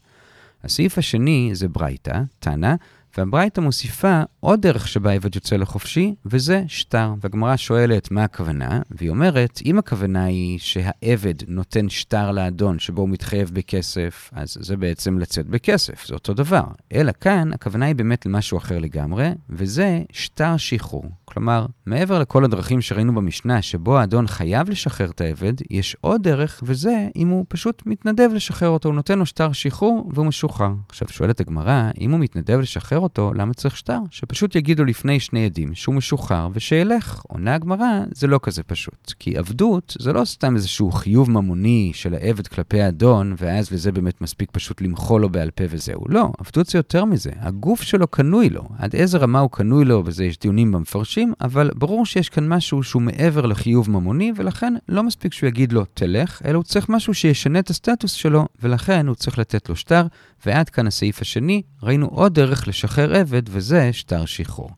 הסעיף 0.63 0.97
השני 0.97 1.49
זה 1.53 1.67
ברייתא, 1.67 2.21
תנא, 2.39 2.75
והברייתא 3.17 3.61
מוסיפה 3.61 4.21
עוד 4.39 4.61
דרך 4.61 4.87
שבה 4.87 5.11
עבד 5.11 5.35
יוצא 5.35 5.55
לחופשי, 5.55 6.15
וזה 6.25 6.63
שטר. 6.67 7.13
והגמרא 7.21 7.55
שואלת 7.55 8.11
מה 8.11 8.23
הכוונה, 8.23 8.81
והיא 8.91 9.09
אומרת, 9.09 9.59
אם 9.65 9.79
הכוונה 9.79 10.23
היא 10.23 10.59
שהעבד 10.59 11.33
נותן 11.47 11.89
שטר 11.89 12.31
לאדון 12.31 12.79
שבו 12.79 13.01
הוא 13.01 13.09
מתחייב 13.09 13.51
בכסף, 13.53 14.29
אז 14.33 14.57
זה 14.59 14.77
בעצם 14.77 15.19
לצאת 15.19 15.47
בכסף, 15.47 16.07
זה 16.07 16.13
אותו 16.13 16.33
דבר. 16.33 16.63
אלא 16.93 17.11
כאן, 17.21 17.53
הכוונה 17.53 17.85
היא 17.85 17.95
באמת 17.95 18.25
למשהו 18.25 18.57
אחר 18.57 18.79
לגמרי, 18.79 19.29
וזה 19.49 20.01
שטר 20.11 20.57
שחרור. 20.57 21.05
כלומר, 21.25 21.65
מעבר 21.85 22.19
לכל 22.19 22.45
הדרכים 22.45 22.81
שראינו 22.81 23.15
במשנה 23.15 23.61
שבו 23.61 23.97
האדון 23.97 24.27
חייב 24.27 24.69
לשחרר 24.69 25.09
את 25.09 25.21
העבד, 25.21 25.53
יש 25.69 25.95
עוד 26.01 26.23
דרך, 26.23 26.63
וזה 26.63 27.07
אם 27.15 27.27
הוא 27.27 27.45
פשוט 27.47 27.83
מתנדב 27.85 28.29
לשחרר 28.33 28.69
אותו, 28.69 28.89
הוא 28.89 28.95
נותן 28.95 29.19
לו 29.19 29.25
שטר 29.25 29.51
שחרור 29.51 30.09
והוא 30.13 30.25
משוחרר. 30.25 30.71
עכשיו, 30.89 31.07
שואלת 31.11 31.39
הגמרא, 31.39 31.89
אם 32.01 32.11
הוא 32.11 32.19
מתנדב 32.19 32.59
לשחרר 32.59 32.97
אותו, 33.03 33.33
למה 33.33 33.53
צריך 33.53 33.77
שטר? 33.77 33.99
שפשוט 34.11 34.55
יגידו 34.55 34.85
לפני 34.85 35.19
שני 35.19 35.45
עדים 35.45 35.75
שהוא 35.75 35.95
משוחרר 35.95 36.47
ושילך. 36.53 37.21
עונה 37.27 37.55
הגמרא, 37.55 38.03
זה 38.11 38.27
לא 38.27 38.39
כזה 38.43 38.63
פשוט. 38.63 39.13
כי 39.19 39.37
עבדות 39.37 39.97
זה 39.99 40.13
לא 40.13 40.25
סתם 40.25 40.55
איזשהו 40.55 40.91
חיוב 40.91 41.31
ממוני 41.31 41.91
של 41.93 42.13
העבד 42.13 42.47
כלפי 42.47 42.81
האדון, 42.81 43.35
ואז 43.37 43.71
לזה 43.71 43.91
באמת 43.91 44.21
מספיק 44.21 44.51
פשוט 44.51 44.81
למחול 44.81 45.21
לו 45.21 45.29
בעל 45.29 45.51
פה 45.51 45.63
וזהו. 45.69 46.01
לא, 46.09 46.31
עבדות 46.37 46.67
זה 46.67 46.77
יותר 46.77 47.05
מזה. 47.05 47.31
הגוף 47.39 47.81
שלו 47.81 48.07
קנוי 48.07 48.49
לו. 48.49 48.63
עד 48.77 48.95
איזה 48.95 49.17
רמה 49.17 49.39
הוא 49.39 49.49
קנוי 49.49 49.85
לו, 49.85 50.03
וזה 50.05 50.25
יש 50.25 50.39
דיונים 50.39 50.71
במפרשים, 50.71 51.33
אבל 51.41 51.71
ברור 51.75 52.05
שיש 52.05 52.29
כאן 52.29 52.47
משהו 52.47 52.83
שהוא 52.83 53.01
מעבר 53.01 53.45
לחיוב 53.45 53.89
ממוני, 53.89 54.31
ולכן 54.35 54.73
לא 54.89 55.03
מספיק 55.03 55.33
שהוא 55.33 55.47
יגיד 55.47 55.73
לו 55.73 55.85
תלך, 55.93 56.41
אלא 56.45 56.55
הוא 56.55 56.63
צריך 56.63 56.89
משהו 56.89 57.13
שישנה 57.13 57.59
את 57.59 57.69
הסטטוס 57.69 58.11
שלו, 58.11 58.45
ולכן 58.61 59.07
הוא 59.07 59.15
צריך 59.15 59.39
לתת 59.39 59.69
לו 59.69 59.75
שטר. 59.75 60.07
ועד 60.45 60.69
כאן 60.69 60.87
הסעיף 60.87 61.21
השני, 61.21 61.61
ראינו 61.83 62.07
עוד 62.07 62.33
דרך 62.33 62.67
לשחרר 62.67 62.92
עבד, 62.99 63.41
וזה 63.49 63.93
שטר 63.93 64.25
שחרור. 64.25 64.71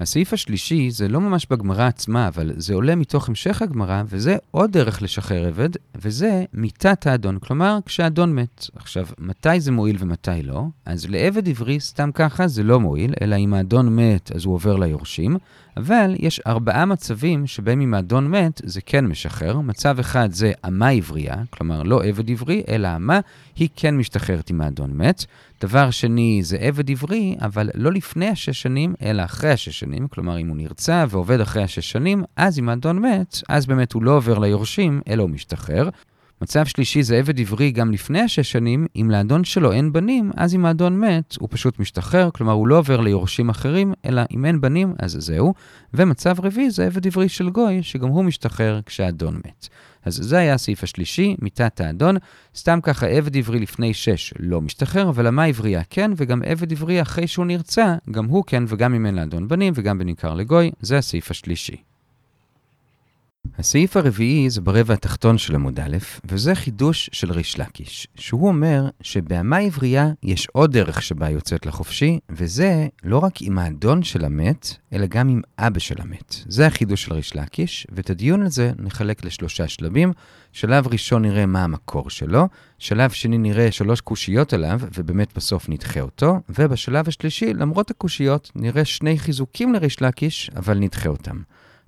הסעיף 0.00 0.32
השלישי 0.32 0.90
זה 0.90 1.08
לא 1.08 1.20
ממש 1.20 1.46
בגמרא 1.50 1.86
עצמה, 1.86 2.28
אבל 2.28 2.52
זה 2.56 2.74
עולה 2.74 2.94
מתוך 2.94 3.28
המשך 3.28 3.62
הגמרא, 3.62 4.02
וזה 4.06 4.36
עוד 4.50 4.72
דרך 4.72 5.02
לשחרר 5.02 5.46
עבד, 5.46 5.68
וזה 5.94 6.44
מיתת 6.52 7.06
האדון, 7.06 7.38
כלומר, 7.38 7.78
כשהאדון 7.86 8.34
מת. 8.34 8.66
עכשיו, 8.76 9.06
מתי 9.18 9.60
זה 9.60 9.72
מועיל 9.72 9.96
ומתי 10.00 10.42
לא? 10.42 10.64
אז 10.84 11.06
לעבד 11.10 11.48
עברי 11.48 11.80
סתם 11.80 12.10
ככה 12.14 12.48
זה 12.48 12.62
לא 12.62 12.80
מועיל, 12.80 13.14
אלא 13.22 13.36
אם 13.36 13.54
האדון 13.54 13.96
מת 13.96 14.32
אז 14.34 14.44
הוא 14.44 14.54
עובר 14.54 14.76
ליורשים, 14.76 15.36
אבל 15.76 16.14
יש 16.18 16.40
ארבעה 16.46 16.84
מצבים 16.84 17.46
שבהם 17.46 17.80
אם 17.80 17.94
האדון 17.94 18.28
מת 18.30 18.60
זה 18.64 18.80
כן 18.86 19.06
משחרר. 19.06 19.60
מצב 19.60 19.98
אחד 19.98 20.32
זה 20.32 20.52
אמה 20.66 20.88
עברייה, 20.88 21.36
כלומר 21.50 21.82
לא 21.82 22.04
עבד 22.04 22.30
עברי, 22.30 22.62
אלא 22.68 22.88
אמה, 22.96 23.20
היא 23.56 23.68
כן 23.76 23.96
משתחררת 23.96 24.50
אם 24.50 24.60
האדון 24.60 24.90
מת. 24.94 25.24
דבר 25.60 25.90
שני 25.90 26.40
זה 26.42 26.56
עבד 26.56 26.90
עברי, 26.90 27.36
אבל 27.40 27.70
לא 27.74 27.92
לפני 27.92 28.28
השש 28.28 28.62
שנים, 28.62 28.94
אלא 29.02 29.24
אחרי 29.24 29.50
השש 29.50 29.80
שנים. 29.80 30.08
כלומר, 30.08 30.38
אם 30.38 30.48
הוא 30.48 30.56
נרצע 30.56 31.04
ועובד 31.08 31.40
אחרי 31.40 31.62
השש 31.62 31.90
שנים, 31.90 32.24
אז 32.36 32.58
אם 32.58 32.68
האדון 32.68 32.98
מת, 32.98 33.42
אז 33.48 33.66
באמת 33.66 33.92
הוא 33.92 34.02
לא 34.02 34.16
עובר 34.16 34.38
ליורשים, 34.38 35.00
אלא 35.08 35.22
הוא 35.22 35.30
משתחרר. 35.30 35.88
מצב 36.42 36.66
שלישי 36.66 37.02
זה 37.02 37.16
עבד 37.16 37.40
עברי 37.40 37.70
גם 37.70 37.92
לפני 37.92 38.20
השש 38.20 38.52
שנים, 38.52 38.86
אם 38.96 39.10
לאדון 39.10 39.44
שלו 39.44 39.72
אין 39.72 39.92
בנים, 39.92 40.30
אז 40.36 40.54
אם 40.54 40.66
האדון 40.66 41.00
מת, 41.00 41.36
הוא 41.38 41.48
פשוט 41.52 41.78
משתחרר, 41.78 42.30
כלומר 42.30 42.52
הוא 42.52 42.68
לא 42.68 42.78
עובר 42.78 43.00
ליורשים 43.00 43.48
אחרים, 43.48 43.92
אלא 44.04 44.22
אם 44.30 44.44
אין 44.44 44.60
בנים, 44.60 44.94
אז 44.98 45.16
זהו. 45.20 45.54
ומצב 45.94 46.36
רביעי 46.42 46.70
זה 46.70 46.86
עבד 46.86 47.06
עברי 47.06 47.28
של 47.28 47.50
גוי, 47.50 47.82
שגם 47.82 48.08
הוא 48.08 48.24
משתחרר 48.24 48.80
כשהאדון 48.86 49.34
מת. 49.36 49.68
אז 50.04 50.14
זה 50.14 50.38
היה 50.38 50.54
הסעיף 50.54 50.82
השלישי, 50.82 51.36
מיתת 51.38 51.80
האדון. 51.80 52.16
סתם 52.56 52.78
ככה 52.82 53.06
עבד 53.06 53.36
עברי 53.36 53.58
לפני 53.58 53.94
שש 53.94 54.34
לא 54.38 54.60
משתחרר, 54.60 55.08
אבל 55.08 55.26
המה 55.26 55.44
עברייה 55.44 55.82
כן, 55.90 56.10
וגם 56.16 56.42
עבד 56.46 56.72
עברי 56.72 57.02
אחרי 57.02 57.26
שהוא 57.26 57.46
נרצע, 57.46 57.94
גם 58.10 58.24
הוא 58.24 58.44
כן, 58.46 58.64
וגם 58.68 58.94
אם 58.94 59.06
אין 59.06 59.14
לאדון 59.14 59.48
בנים, 59.48 59.72
וגם 59.76 59.98
בניכר 59.98 60.34
לגוי, 60.34 60.70
זה 60.80 60.98
הסעיף 60.98 61.30
השלישי. 61.30 61.95
הסעיף 63.58 63.96
הרביעי 63.96 64.50
זה 64.50 64.60
ברבע 64.60 64.94
התחתון 64.94 65.38
של 65.38 65.54
עמוד 65.54 65.80
א', 65.80 65.96
וזה 66.24 66.54
חידוש 66.54 67.10
של 67.12 67.32
ריש 67.32 67.58
לקיש, 67.58 68.08
שהוא 68.14 68.48
אומר 68.48 68.88
שבאמה 69.00 69.56
עברייה 69.56 70.10
יש 70.22 70.48
עוד 70.52 70.72
דרך 70.72 71.02
שבה 71.02 71.30
יוצאת 71.30 71.66
לחופשי, 71.66 72.18
וזה 72.30 72.86
לא 73.04 73.18
רק 73.18 73.42
עם 73.42 73.58
האדון 73.58 74.02
של 74.02 74.24
המת, 74.24 74.76
אלא 74.92 75.06
גם 75.06 75.28
עם 75.28 75.40
אבא 75.58 75.78
של 75.78 75.94
המת. 75.98 76.34
זה 76.48 76.66
החידוש 76.66 77.02
של 77.02 77.12
ריש 77.12 77.36
לקיש, 77.36 77.86
ואת 77.92 78.10
הדיון 78.10 78.42
הזה 78.42 78.72
נחלק 78.78 79.24
לשלושה 79.24 79.68
שלבים. 79.68 80.12
שלב 80.52 80.86
ראשון 80.88 81.22
נראה 81.22 81.46
מה 81.46 81.64
המקור 81.64 82.10
שלו, 82.10 82.48
שלב 82.78 83.10
שני 83.10 83.38
נראה 83.38 83.72
שלוש 83.72 84.00
קושיות 84.00 84.52
עליו, 84.52 84.80
ובאמת 84.94 85.36
בסוף 85.36 85.68
נדחה 85.68 86.00
אותו, 86.00 86.40
ובשלב 86.58 87.08
השלישי, 87.08 87.54
למרות 87.54 87.90
הקושיות, 87.90 88.50
נראה 88.54 88.84
שני 88.84 89.18
חיזוקים 89.18 89.72
לריש 89.72 90.02
לקיש, 90.02 90.50
אבל 90.56 90.78
נדחה 90.78 91.08
אותם. 91.08 91.36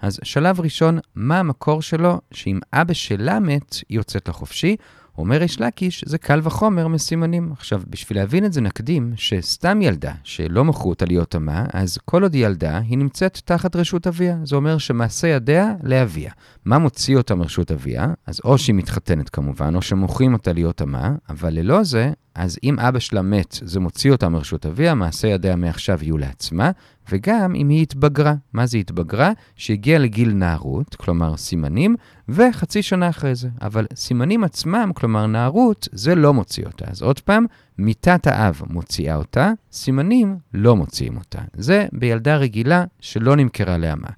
אז 0.01 0.21
שלב 0.23 0.61
ראשון, 0.61 0.99
מה 1.15 1.39
המקור 1.39 1.83
שלו 1.83 2.21
שאם 2.31 2.59
אבא 2.73 2.93
שלה 2.93 3.41
מת, 3.41 3.75
היא 3.89 3.99
יוצאת 3.99 4.29
לחופשי? 4.29 4.77
אומר 5.19 5.37
ריש 5.37 5.61
לקיש, 5.61 6.05
זה 6.07 6.19
קל 6.19 6.41
וחומר 6.43 6.89
מסימנים. 6.89 7.53
עכשיו, 7.53 7.83
בשביל 7.91 8.19
להבין 8.19 8.45
את 8.45 8.53
זה 8.53 8.61
נקדים 8.61 9.13
שסתם 9.17 9.83
ילדה 9.83 10.13
שלא 10.25 10.65
מכרו 10.65 10.91
אותה 10.91 11.05
להיות 11.05 11.37
אמה, 11.37 11.67
אז 11.73 11.99
כל 12.05 12.23
עוד 12.23 12.35
היא 12.35 12.47
ילדה, 12.47 12.79
היא 12.79 12.99
נמצאת 12.99 13.41
תחת 13.45 13.77
רשות 13.77 14.07
אביה. 14.07 14.37
זה 14.45 14.57
אומר 14.57 14.79
שמעשה 14.79 15.29
ידיה 15.29 15.73
לאביה. 15.83 16.33
מה 16.65 16.79
מוציא 16.79 17.17
אותה 17.17 17.35
מרשות 17.35 17.71
אביה? 17.71 18.07
אז 18.27 18.41
או 18.45 18.59
שהיא 18.59 18.75
מתחתנת 18.75 19.29
כמובן, 19.29 19.75
או 19.75 19.83
שמוכרים 19.83 20.33
אותה 20.33 20.53
להיות 20.53 20.83
אמה, 20.83 21.15
אבל 21.29 21.55
ללא 21.55 21.85
זה, 21.85 22.13
אז 22.39 22.59
אם 22.65 22.81
אבא 22.81 22.99
שלה 22.99 23.23
מת, 23.23 23.59
זה 23.63 23.81
מוציא 23.81 24.13
אותה 24.13 24.29
מרשות 24.29 24.67
אביה, 24.67 24.95
מעשה 24.95 25.29
ידיה 25.29 25.57
מעכשיו 25.57 25.99
יהיו 26.03 26.19
לעצמה, 26.19 26.71
וגם 27.11 27.55
אם 27.55 27.69
היא 27.69 27.83
התבגרה. 27.83 28.35
מה 28.53 28.67
זה 28.67 28.79
התבגרה? 28.79 29.33
שהגיעה 29.57 29.99
לגיל 29.99 30.33
נערות, 30.33 30.95
כלומר 30.95 31.37
סימנים, 31.37 31.97
וחצי 32.29 32.83
שנה 32.83 33.09
אחרי 33.09 33.35
זה. 33.35 33.49
אבל 33.63 33.87
סימנים 33.95 34.45
עצמם, 34.45 34.91
כלומר 34.95 35.27
נערות, 35.27 35.89
זה 35.93 36.15
לא 36.15 36.35
מוציא 36.35 36.65
אותה. 36.67 36.85
אז 36.89 37.03
עוד 37.03 37.21
פעם, 37.21 37.47
מיתת 37.79 38.27
האב 38.27 38.63
מוציאה 38.71 39.17
אותה, 39.17 39.53
סימנים 39.73 40.37
לא 40.55 40.77
מוציאים 40.77 41.17
אותה. 41.17 41.41
זה 41.57 41.87
בילדה 41.93 42.37
רגילה 42.37 42.85
שלא 43.01 43.37
נמכרה 43.37 43.79
לאמה. 43.79 44.09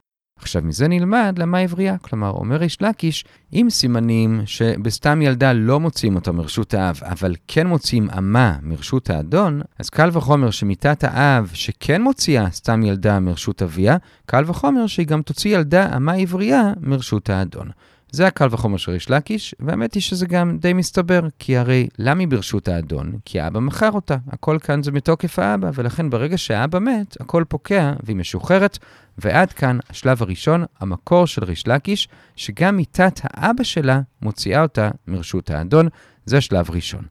עכשיו, 0.43 0.63
מזה 0.63 0.89
נלמד 0.89 1.35
למה 1.39 1.59
עברייה. 1.59 1.99
כלומר, 1.99 2.31
אומר 2.31 2.57
ריש 2.57 2.83
לקיש, 2.83 3.25
אם 3.53 3.67
סימנים 3.71 4.43
שבסתם 4.47 5.23
ילדה 5.23 5.53
לא 5.53 5.81
מוציאים 5.81 6.17
אותה 6.17 6.33
מרשות 6.33 6.75
האב, 6.75 7.01
אבל 7.03 7.35
כן 7.49 7.67
מוציאים 7.67 8.11
אמה 8.19 8.57
מרשות 8.63 9.11
האדון, 9.11 9.61
אז 9.79 9.91
קל 9.91 10.11
וחומר 10.13 10.51
שמיתת 10.51 11.05
האב 11.05 11.51
שכן 11.55 12.03
מוציאה 12.03 12.51
סתם 12.51 12.83
ילדה 12.83 13.21
מרשות 13.21 13.63
אביה, 13.63 13.97
קל 14.27 14.45
וחומר 14.47 14.87
שהיא 14.87 15.07
גם 15.07 15.23
תוציא 15.23 15.57
ילדה 15.57 15.97
אמה 15.97 16.13
עברייה 16.13 16.73
מרשות 16.81 17.31
האדון. 17.31 17.71
זה 18.13 18.27
הקל 18.27 18.49
וחומר 18.51 18.77
של 18.77 18.93
ריש 18.93 19.11
לקיש, 19.11 19.55
והאמת 19.61 19.95
היא 19.95 20.03
שזה 20.03 20.27
גם 20.27 20.59
די 20.59 20.73
מסתבר, 20.73 21.21
כי 21.39 21.57
הרי 21.57 21.89
למה 21.99 22.21
היא 22.21 22.29
ברשות 22.29 22.69
האדון? 22.69 23.13
כי 23.25 23.41
האבא 23.41 23.61
מכר 23.61 23.91
אותה. 23.91 24.17
הכל 24.29 24.59
כאן 24.59 24.83
זה 24.83 24.93
מתוקף 24.93 25.39
האבא, 25.39 25.71
ולכן 25.75 26.11
ברגע 26.11 26.39
שהאבא 26.39 26.79
מת, 26.79 27.17
הכל 27.21 27.45
פוקע 27.49 27.93
והיא 28.03 28.17
משוחררת, 28.17 28.79
ועד 29.19 29.53
כאן 29.53 29.79
השלב 29.91 30.23
הראשון, 30.23 30.65
המקור 30.81 31.27
של 31.27 31.45
ריש 31.45 31.69
לקיש, 31.69 32.09
שגם 32.37 32.77
מיתת 32.77 33.21
האבא 33.25 33.63
שלה 33.65 34.01
מוציאה 34.23 34.63
אותה 34.63 34.91
מרשות 35.07 35.51
האדון. 35.51 35.89
זה 36.27 36.41
שלב 36.41 36.71
ראשון. 36.71 37.05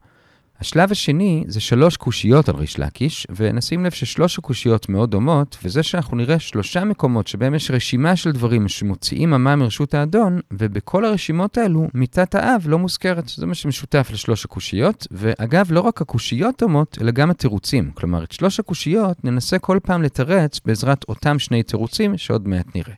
השלב 0.60 0.90
השני 0.90 1.44
זה 1.46 1.60
שלוש 1.60 1.96
קושיות 1.96 2.48
על 2.48 2.56
ריש 2.56 2.78
לקיש, 2.78 3.26
ונשים 3.36 3.84
לב 3.84 3.90
ששלוש 3.90 4.38
הקושיות 4.38 4.88
מאוד 4.88 5.10
דומות, 5.10 5.58
וזה 5.64 5.82
שאנחנו 5.82 6.16
נראה 6.16 6.38
שלושה 6.38 6.84
מקומות 6.84 7.26
שבהם 7.26 7.54
יש 7.54 7.70
רשימה 7.70 8.16
של 8.16 8.32
דברים 8.32 8.68
שמוציאים 8.68 9.34
אמה 9.34 9.56
מרשות 9.56 9.94
האדון, 9.94 10.40
ובכל 10.52 11.04
הרשימות 11.04 11.58
האלו 11.58 11.88
מיתת 11.94 12.34
האב 12.34 12.62
לא 12.66 12.78
מוזכרת. 12.78 13.28
זה 13.28 13.46
מה 13.46 13.54
שמשותף 13.54 14.08
לשלוש 14.12 14.44
הקושיות, 14.44 15.06
ואגב, 15.10 15.72
לא 15.72 15.80
רק 15.80 16.00
הקושיות 16.00 16.54
דומות, 16.60 16.98
אלא 17.00 17.10
גם 17.10 17.30
התירוצים. 17.30 17.90
כלומר, 17.94 18.24
את 18.24 18.32
שלוש 18.32 18.60
הקושיות 18.60 19.24
ננסה 19.24 19.58
כל 19.58 19.78
פעם 19.82 20.02
לתרץ 20.02 20.60
בעזרת 20.64 21.04
אותם 21.08 21.38
שני 21.38 21.62
תירוצים 21.62 22.18
שעוד 22.18 22.48
מעט 22.48 22.66
נראה. 22.74 22.94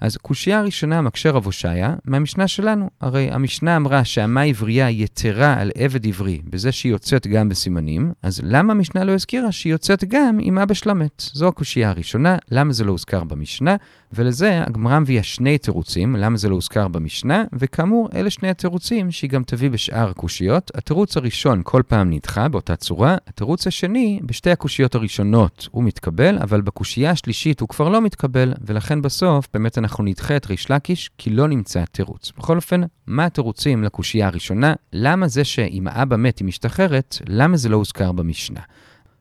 אז 0.00 0.16
קושייה 0.16 0.58
הראשונה 0.58 1.00
מקשה 1.00 1.30
רב 1.30 1.44
הושעיה 1.44 1.94
מהמשנה 2.04 2.48
שלנו. 2.48 2.90
הרי 3.00 3.30
המשנה 3.30 3.76
אמרה 3.76 4.04
שהמה 4.04 4.42
עברייה 4.42 4.90
יתרה 4.90 5.54
על 5.60 5.70
עבד 5.78 6.06
עברי 6.06 6.40
בזה 6.44 6.72
שהיא 6.72 6.92
יוצאת 6.92 7.26
גם 7.26 7.48
בסימנים, 7.48 8.12
אז 8.22 8.40
למה 8.44 8.72
המשנה 8.72 9.04
לא 9.04 9.12
הזכירה 9.12 9.52
שהיא 9.52 9.72
יוצאת 9.72 10.04
גם 10.04 10.38
עם 10.40 10.58
אבא 10.58 10.74
שלה 10.74 10.94
מת? 10.94 11.22
זו 11.32 11.48
הקושייה 11.48 11.90
הראשונה, 11.90 12.36
למה 12.50 12.72
זה 12.72 12.84
לא 12.84 12.92
הוזכר 12.92 13.24
במשנה? 13.24 13.76
ולזה 14.12 14.62
הגמרא 14.66 14.98
מביאה 14.98 15.22
שני 15.22 15.58
תירוצים, 15.58 16.16
למה 16.16 16.36
זה 16.36 16.48
לא 16.48 16.54
הוזכר 16.54 16.88
במשנה, 16.88 17.44
וכאמור, 17.52 18.08
אלה 18.14 18.30
שני 18.30 18.50
התירוצים 18.50 19.10
שהיא 19.10 19.30
גם 19.30 19.42
תביא 19.42 19.70
בשאר 19.70 20.08
הקושיות. 20.08 20.70
התירוץ 20.74 21.16
הראשון 21.16 21.60
כל 21.64 21.82
פעם 21.88 22.10
נדחה 22.10 22.48
באותה 22.48 22.76
צורה, 22.76 23.16
התירוץ 23.26 23.66
השני, 23.66 24.20
בשתי 24.22 24.50
הקושיות 24.50 24.94
הראשונות 24.94 25.68
הוא 25.70 25.84
מתקבל, 25.84 26.38
אבל 26.38 26.60
בקושייה 26.60 27.10
השלישית 27.10 27.60
הוא 27.60 27.68
כבר 27.68 27.88
לא 27.88 28.00
מתקבל, 28.00 28.52
ולכן 28.66 29.02
בסוף 29.02 29.48
באמת 29.54 29.78
אנחנו 29.84 30.04
נדחה 30.04 30.36
את 30.36 30.46
ריש 30.46 30.70
לקיש, 30.70 31.10
כי 31.18 31.30
לא 31.30 31.48
נמצא 31.48 31.84
תירוץ. 31.84 32.32
בכל 32.38 32.56
אופן, 32.56 32.80
מה 33.06 33.24
התירוצים 33.24 33.84
לקושייה 33.84 34.26
הראשונה? 34.26 34.74
למה 34.92 35.28
זה 35.28 35.44
שאם 35.44 35.86
האבא 35.88 36.16
מת 36.16 36.38
היא 36.38 36.46
משתחררת, 36.46 37.16
למה 37.28 37.56
זה 37.56 37.68
לא 37.68 37.76
הוזכר 37.76 38.12
במשנה? 38.12 38.60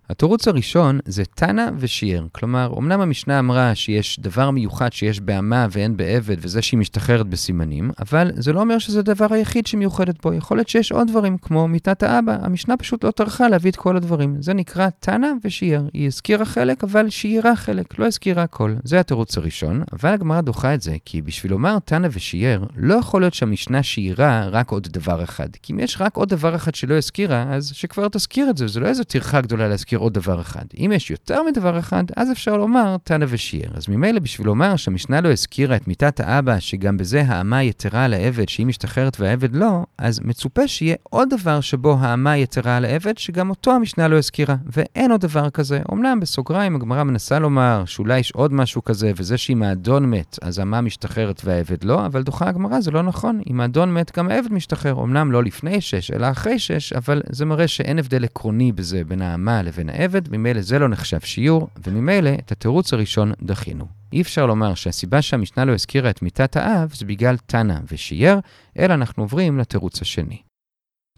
התירוץ 0.10 0.48
הראשון 0.48 1.00
זה 1.06 1.26
תנא 1.26 1.70
ושיער. 1.78 2.26
כלומר, 2.32 2.74
אמנם 2.78 3.02
המשנה 3.02 3.40
אמרה 3.40 3.76
שיש 3.76 4.20
דבר 4.20 4.52
מיוחד 4.52 4.94
שיש 4.94 5.20
באמה 5.20 5.68
ואין 5.72 5.98
בעבד, 5.98 6.36
וזה 6.40 6.62
שהיא 6.62 6.78
משתחררת 6.78 7.28
בסימנים, 7.28 7.92
אבל 8.00 8.32
זה 8.36 8.54
לא 8.54 8.60
אומר 8.62 8.80
שזה 8.80 9.00
הדבר 9.00 9.28
היחיד 9.32 9.68
שמיוחדת 9.68 10.22
בו. 10.24 10.34
יכול 10.34 10.58
להיות 10.58 10.70
שיש 10.70 10.92
עוד 10.92 11.08
דברים, 11.08 11.38
כמו 11.38 11.68
מיתת 11.68 12.04
האבא. 12.04 12.38
המשנה 12.42 12.78
פשוט 12.78 13.04
לא 13.04 13.12
טרחה 13.12 13.48
להביא 13.48 13.72
את 13.72 13.76
כל 13.76 13.98
הדברים. 13.98 14.42
זה 14.42 14.54
נקרא 14.54 14.90
תנא 15.00 15.28
ושיער. 15.44 15.84
היא 15.94 16.08
הזכירה 16.08 16.46
חלק, 16.46 16.84
אבל 16.84 17.10
שיערה 17.10 17.56
חלק, 17.56 18.00
לא 18.00 18.06
הזכירה 18.06 18.44
הכל. 18.44 18.76
זה 18.84 19.00
התירוץ 19.00 19.38
הראשון, 19.38 19.84
אבל 19.94 20.10
הגמרא 20.10 20.42
דוחה 20.42 20.74
את 20.74 20.82
זה, 20.82 20.96
כי 21.06 21.22
בשביל 21.22 21.52
לומר 21.52 21.80
תנא 21.80 22.08
ושיער, 22.12 22.64
לא 22.78 22.94
יכול 22.94 23.22
להיות 23.22 23.34
שהמשנה 23.34 23.84
שיערה 23.84 24.48
רק 24.48 24.70
עוד 24.70 24.88
דבר 24.92 25.24
אחד. 25.24 25.50
כי 25.62 25.74
אם 25.74 25.80
יש 25.80 25.98
רק 26.02 26.18
עוד 26.18 26.30
דבר 26.30 26.56
אחד 26.56 26.76
שלא 26.76 26.98
הזכירה, 26.98 27.46
אז 27.50 27.72
שכבר 27.74 28.08
תזכיר 28.08 28.50
את 28.50 28.58
זה, 28.58 28.68
זה 28.68 28.80
לא 28.80 28.88
איזו 28.88 29.04
טרחה 29.04 29.42
גדולה 29.42 29.68
להזכיר 29.68 29.93
עוד 30.00 30.14
דבר 30.14 30.42
אחד. 30.42 30.66
אם 30.78 30.92
יש 30.96 31.12
יותר 31.12 31.44
מדבר 31.44 31.80
אחד, 31.80 32.04
אז 32.16 32.32
אפשר 32.32 32.58
לומר 32.58 32.98
תנא 33.04 33.26
ושיער. 33.30 33.70
אז 33.74 33.90
ממילא 33.90 34.20
בשביל 34.20 34.48
לומר 34.48 34.76
שהמשנה 34.76 35.22
לא 35.22 35.32
הזכירה 35.32 35.76
את 35.76 35.88
מיתת 35.88 36.20
האבא, 36.20 36.60
שגם 36.60 36.98
בזה 36.98 37.24
האמה 37.28 37.64
יתרה 37.64 38.06
על 38.06 38.14
העבד, 38.14 38.50
שהיא 38.50 38.66
משתחררת 38.66 39.20
והעבד 39.20 39.56
לא, 39.56 39.84
אז 39.98 40.20
מצופה 40.24 40.68
שיהיה 40.68 40.96
עוד 41.04 41.30
דבר 41.30 41.62
שבו 41.62 41.98
האמה 42.00 42.38
יתרה 42.38 42.78
על 42.78 42.86
העבד, 42.86 43.18
שגם 43.18 43.50
אותו 43.50 43.72
המשנה 43.72 44.08
לא 44.08 44.18
הזכירה. 44.18 44.56
ואין 44.66 45.12
עוד 45.12 45.22
דבר 45.22 45.50
כזה. 45.50 45.80
אמנם 45.94 46.20
בסוגריים 46.20 46.76
הגמרא 46.76 47.04
מנסה 47.04 47.40
לומר 47.40 47.84
שאולי 47.86 48.20
יש 48.20 48.32
עוד 48.32 48.54
משהו 48.54 48.84
כזה, 48.84 49.12
וזה 49.16 49.38
שאם 49.38 49.64
האדון 49.64 50.06
מת, 50.06 50.40
אז 50.42 50.60
האמה 50.60 50.82
משתחררת 50.82 51.42
והעבד 51.46 51.84
לא, 51.84 52.06
אבל 52.06 52.24
דוחה 52.24 52.50
הגמרא, 52.50 52.82
זה 52.82 52.92
לא 52.92 53.02
נכון. 53.02 53.42
אם 53.50 53.62
האדון 53.62 53.94
מת, 53.94 54.18
גם 54.18 54.30
העבד 54.30 54.54
משתחרר. 54.54 55.04
אמנם 55.04 55.32
לא 55.32 55.44
לפני 55.44 55.82
שש, 55.82 56.12
אלא 56.12 56.32
אחרי 56.32 56.60
שש, 56.60 56.94
אבל 56.94 57.22
זה 57.30 57.46
מראה 57.46 57.68
שאין 57.68 58.00
הבדל 58.00 58.24
עקרוני 58.24 58.72
בזה 58.72 59.04
בין 59.04 59.22
האמה 59.22 59.62
לבין 59.62 59.83
העבד, 59.90 60.32
ממילא 60.32 60.62
זה 60.62 60.80
לא 60.80 60.90
נחשב 60.90 61.20
שיעור, 61.20 61.68
וממילא 61.88 62.30
את 62.40 62.52
התירוץ 62.52 62.94
הראשון 62.94 63.32
דחינו. 63.42 63.86
אי 64.14 64.22
אפשר 64.22 64.46
לומר 64.46 64.74
שהסיבה 64.74 65.22
שהמשנה 65.22 65.66
לא 65.66 65.74
הזכירה 65.74 66.10
את 66.10 66.22
מיתת 66.22 66.56
האב 66.56 66.94
זה 66.94 67.06
בגלל 67.06 67.38
תנא 67.38 67.76
ושיער, 67.92 68.40
אלא 68.80 68.94
אנחנו 68.94 69.24
עוברים 69.24 69.58
לתירוץ 69.58 70.02
השני. 70.02 70.53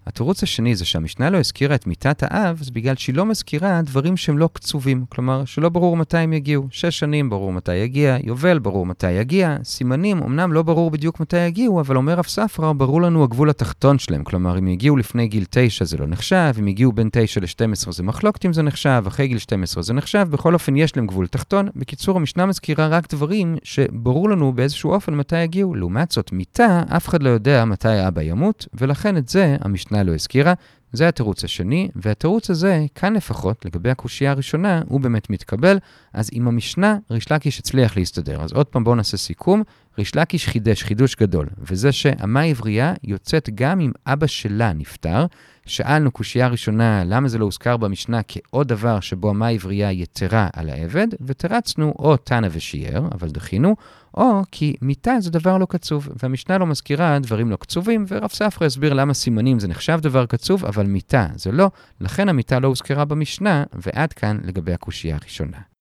התירוץ 0.07 0.43
השני 0.43 0.75
זה 0.75 0.85
שהמשנה 0.85 1.29
לא 1.29 1.38
הזכירה 1.38 1.75
את 1.75 1.88
מיתת 1.88 2.24
האב, 2.24 2.57
זה 2.62 2.71
בגלל 2.74 2.95
שהיא 2.95 3.15
לא 3.15 3.25
מזכירה 3.25 3.81
דברים 3.81 4.17
שהם 4.17 4.38
לא 4.38 4.50
קצובים. 4.53 5.05
כלומר, 5.09 5.45
שלא 5.45 5.69
ברור 5.69 5.97
מתי 5.97 6.17
הם 6.17 6.33
יגיעו. 6.33 6.67
שש 6.71 7.00
שנים 7.00 7.29
ברור 7.29 7.53
מתי 7.53 7.75
יגיע, 7.75 8.17
יובל 8.24 8.59
ברור 8.59 8.85
מתי 8.85 9.12
יגיע, 9.12 9.57
סימנים 9.63 10.24
אמנם 10.24 10.53
לא 10.53 10.62
ברור 10.62 10.91
בדיוק 10.91 11.19
מתי 11.19 11.38
יגיעו, 11.38 11.79
אבל 11.79 11.97
אומר 11.97 12.13
רב 12.13 12.25
ספרא, 12.25 12.74
ברור 12.74 13.01
לנו 13.01 13.24
הגבול 13.24 13.50
התחתון 13.50 14.00
שלהם. 14.00 14.24
כלומר, 14.24 14.59
אם 14.59 14.67
יגיעו 14.67 14.97
לפני 14.97 15.27
גיל 15.27 15.45
9 15.50 15.85
זה 15.85 15.97
לא 15.97 16.07
נחשב, 16.07 16.53
אם 16.59 16.67
יגיעו 16.67 16.91
בין 16.91 17.09
9 17.12 17.41
ל-12 17.41 17.91
זה 17.91 18.03
מחלוקת 18.03 18.45
אם 18.45 18.53
זה 18.53 18.62
נחשב, 18.62 19.03
אחרי 19.07 19.27
גיל 19.27 19.38
12 19.38 19.83
זה 19.83 19.93
נחשב, 19.93 20.27
בכל 20.29 20.53
אופן 20.53 20.75
יש 20.75 20.95
להם 20.97 21.07
גבול 21.07 21.27
תחתון. 21.27 21.67
בקיצור, 21.75 22.17
המשנה 22.17 22.45
מזכירה 22.45 22.88
רק 22.88 23.13
דברים 23.13 23.55
שברור 23.63 24.29
לנו 24.29 24.53
באיזשהו 24.53 24.91
אופן 24.91 25.15
מתי 25.15 25.43
יגיעו. 25.43 25.75
לעומת 25.75 26.12
זאת, 26.12 26.31
מיתה, 26.31 26.83
אף 26.89 27.07
אחד 27.09 27.24
לא 27.24 27.29
יודע 27.29 27.65
מתי 27.65 27.88
האבא 27.88 28.21
ימות, 28.21 28.67
ולכן 28.74 29.17
את 29.17 29.29
זה 29.29 29.57
המשנה 29.62 29.95
לא 30.04 30.14
הזכירה. 30.14 30.54
זה 30.94 31.08
התירוץ 31.08 31.44
השני, 31.44 31.90
והתירוץ 31.96 32.50
הזה, 32.50 32.86
כאן 32.96 33.14
לפחות, 33.14 33.66
לגבי 33.66 33.90
הקושייה 33.90 34.32
הראשונה, 34.32 34.82
הוא 34.88 35.02
באמת 35.02 35.30
מתקבל. 35.30 35.78
אז 36.14 36.30
עם 36.34 36.48
המשנה, 36.48 36.98
ריש 37.12 37.32
לקיש 37.32 37.60
הצליח 37.60 37.98
להסתדר. 37.98 38.42
אז 38.42 38.54
עוד 38.54 38.66
פעם 38.66 38.84
בואו 38.84 38.96
נעשה 38.96 39.18
סיכום. 39.18 39.64
ריש 39.98 40.16
לקיש 40.16 40.48
חידש 40.48 40.84
חידוש 40.84 41.16
גדול, 41.16 41.48
וזה 41.58 41.92
שאמה 41.92 42.42
עברייה 42.42 42.94
יוצאת 43.04 43.50
גם 43.56 43.80
אם 43.80 43.92
אבא 44.08 44.28
שלה 44.28 44.74
נפטר. 44.74 45.25
שאלנו 45.66 46.12
קושייה 46.12 46.48
ראשונה, 46.48 47.04
למה 47.06 47.28
זה 47.28 47.38
לא 47.38 47.46
הוזכר 47.46 47.78
במשנה 47.78 48.22
כעוד 48.28 48.68
דבר 48.68 49.00
שבו 49.00 49.32
אמה 49.32 49.48
עברייה 49.48 49.92
יתרה 49.92 50.48
על 50.54 50.70
העבד, 50.70 51.08
ותרצנו 51.22 51.94
או 52.00 52.18
תנא 52.18 52.48
ושיער, 52.52 53.08
אבל 53.12 53.30
דחינו, 53.30 53.75
או 54.17 54.41
כי 54.51 54.75
מיתה 54.81 55.13
זה 55.19 55.31
דבר 55.31 55.57
לא 55.57 55.65
קצוב, 55.65 56.10
והמשנה 56.24 56.57
לא 56.57 56.67
מזכירה 56.67 57.19
דברים 57.19 57.51
לא 57.51 57.55
קצובים, 57.55 58.05
ורב 58.07 58.29
ספרא 58.29 58.67
הסביר 58.67 58.93
למה 58.93 59.13
סימנים 59.13 59.60
זה 59.60 59.67
נחשב 59.67 60.00
דבר 60.01 60.25
קצוב, 60.25 60.65
אבל 60.65 60.86
מיתה 60.86 61.27
זה 61.36 61.51
לא, 61.51 61.72
לכן 62.01 62.29
המיתה 62.29 62.60
לא 62.60 62.67
הוזכרה 62.67 63.05
במשנה, 63.05 63.63
ועד 63.74 64.13
כאן 64.13 64.39
לגבי 64.43 64.74
הקושייה 64.74 65.15
הראשונה. 65.22 65.75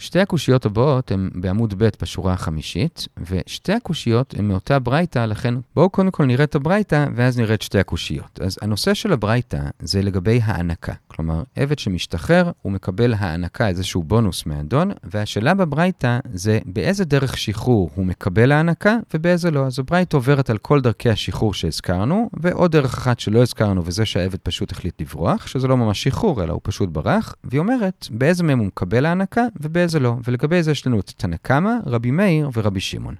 שתי 0.00 0.20
הקושיות 0.20 0.66
הבאות 0.66 1.10
הן 1.10 1.30
בעמוד 1.34 1.74
ב' 1.78 1.88
בשורה 2.02 2.32
החמישית, 2.32 3.08
ושתי 3.30 3.72
הקושיות 3.72 4.34
הן 4.38 4.44
מאותה 4.44 4.78
ברייתא, 4.78 5.18
לכן 5.18 5.54
בואו 5.74 5.90
קודם 5.90 6.10
כל 6.10 6.24
נראה 6.24 6.44
את 6.44 6.54
הברייתא, 6.54 7.06
ואז 7.14 7.38
נראה 7.38 7.54
את 7.54 7.62
שתי 7.62 7.78
הקושיות. 7.78 8.40
אז 8.42 8.58
הנושא 8.62 8.94
של 8.94 9.12
הברייתא 9.12 9.60
זה 9.80 10.02
לגבי 10.02 10.40
הענקה. 10.44 10.92
כלומר, 11.08 11.42
עבד 11.56 11.78
שמשתחרר, 11.78 12.50
הוא 12.62 12.72
מקבל 12.72 13.14
הענקה, 13.18 13.68
איזשהו 13.68 14.02
בונוס 14.02 14.46
מהאדון, 14.46 14.90
והשאלה 15.04 15.54
בברייתא 15.54 16.18
זה 16.32 16.58
באיזה 16.66 17.04
דרך 17.04 17.38
שחרור 17.38 17.90
הוא 17.94 18.06
מקבל 18.06 18.52
הענקה 18.52 18.96
ובאיזה 19.14 19.50
לא. 19.50 19.66
אז 19.66 19.78
הברייתא 19.78 20.16
עוברת 20.16 20.50
על 20.50 20.58
כל 20.58 20.80
דרכי 20.80 21.10
השחרור 21.10 21.54
שהזכרנו, 21.54 22.30
ועוד 22.40 22.72
דרך 22.72 22.94
אחת 22.94 23.20
שלא 23.20 23.42
הזכרנו, 23.42 23.82
וזה 23.84 24.04
שהעבד 24.04 24.38
פשוט 24.38 24.72
החליט 24.72 25.00
לברוח, 25.00 25.46
שזה 25.46 25.68
לא 25.68 25.76
ממש 25.76 26.02
שחרור, 26.02 26.42
אלא 26.42 26.52
הוא 26.52 26.60
פשוט 26.64 26.88
ברח, 26.88 27.34
והיא 27.44 27.58
אומרת 27.58 28.08
באיזה 28.10 28.44
מהם 28.44 28.58
הוא 28.58 28.66
מקבל 28.66 29.06
הענקה 29.06 29.44
ובאיזה 29.60 29.89
לא. 29.98 30.16
ולגבי 30.24 30.62
זה 30.62 30.70
יש 30.70 30.86
לנו 30.86 31.00
את 31.00 31.12
תנא 31.16 31.36
קמא, 31.42 31.72
רבי 31.86 32.10
מאיר 32.10 32.50
ורבי 32.54 32.80
שמעון. 32.80 33.14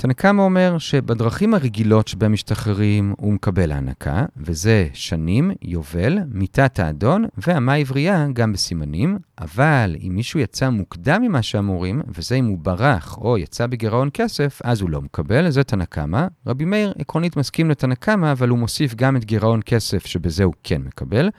תנא 0.00 0.12
קמא 0.12 0.42
אומר 0.42 0.78
שבדרכים 0.78 1.54
הרגילות 1.54 2.08
שבהם 2.08 2.32
משתחררים 2.32 3.14
הוא 3.18 3.32
מקבל 3.32 3.72
הענקה, 3.72 4.24
וזה 4.36 4.88
שנים, 4.92 5.50
יובל, 5.62 6.18
מיתת 6.32 6.78
האדון 6.78 7.24
והמה 7.38 7.74
עברייה 7.74 8.26
גם 8.32 8.52
בסימנים, 8.52 9.18
אבל 9.40 9.96
אם 10.06 10.12
מישהו 10.14 10.40
יצא 10.40 10.70
מוקדם 10.70 11.22
ממה 11.22 11.42
שאמורים, 11.42 12.02
וזה 12.08 12.34
אם 12.34 12.46
הוא 12.46 12.58
ברח 12.58 13.18
או 13.18 13.38
יצא 13.38 13.66
בגירעון 13.66 14.08
כסף, 14.14 14.60
אז 14.64 14.80
הוא 14.80 14.90
לא 14.90 15.02
מקבל, 15.02 15.50
זה 15.50 15.64
תנא 15.64 15.84
קמא. 15.84 16.26
רבי 16.46 16.64
מאיר 16.64 16.92
עקרונית 16.98 17.36
מסכים 17.36 17.70
לתנא 17.70 17.94
קמא, 17.94 18.32
אבל 18.32 18.48
הוא 18.48 18.58
מוסיף 18.58 18.94
גם 18.94 19.16
את 19.16 19.24
גירעון 19.24 19.60
כסף 19.66 20.06
שבזה 20.06 20.44
הוא 20.44 20.54
כן 20.64 20.82
מקבל. 20.82 21.30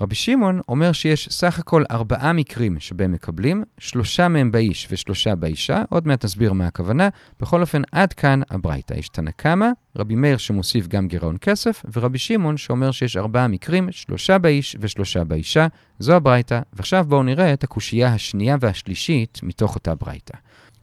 רבי 0.00 0.14
שמעון 0.14 0.60
אומר 0.68 0.92
שיש 0.92 1.28
סך 1.28 1.58
הכל 1.58 1.84
ארבעה 1.90 2.32
מקרים 2.32 2.80
שבהם 2.80 3.12
מקבלים, 3.12 3.64
שלושה 3.78 4.28
מהם 4.28 4.52
באיש 4.52 4.88
ושלושה 4.90 5.34
באישה, 5.34 5.82
עוד 5.90 6.06
מעט 6.06 6.24
נסביר 6.24 6.52
מה 6.52 6.66
הכוונה. 6.66 7.08
בכל 7.40 7.60
אופן, 7.60 7.82
עד 7.92 8.12
כאן 8.12 8.40
הברייתא. 8.50 8.94
יש 8.94 9.08
תנא 9.08 9.30
קמא, 9.30 9.66
רבי 9.96 10.14
מאיר 10.14 10.36
שמוסיף 10.36 10.86
גם 10.86 11.08
גירעון 11.08 11.36
כסף, 11.40 11.84
ורבי 11.92 12.18
שמעון 12.18 12.56
שאומר 12.56 12.90
שיש 12.90 13.16
ארבעה 13.16 13.48
מקרים, 13.48 13.88
שלושה 13.92 14.38
באיש 14.38 14.76
ושלושה 14.80 15.24
באישה. 15.24 15.66
זו 15.98 16.14
הברייתא, 16.14 16.60
ועכשיו 16.72 17.04
בואו 17.08 17.22
נראה 17.22 17.52
את 17.52 17.64
הקושייה 17.64 18.14
השנייה 18.14 18.56
והשלישית 18.60 19.40
מתוך 19.42 19.74
אותה 19.74 19.94
ברייתא. 19.94 20.38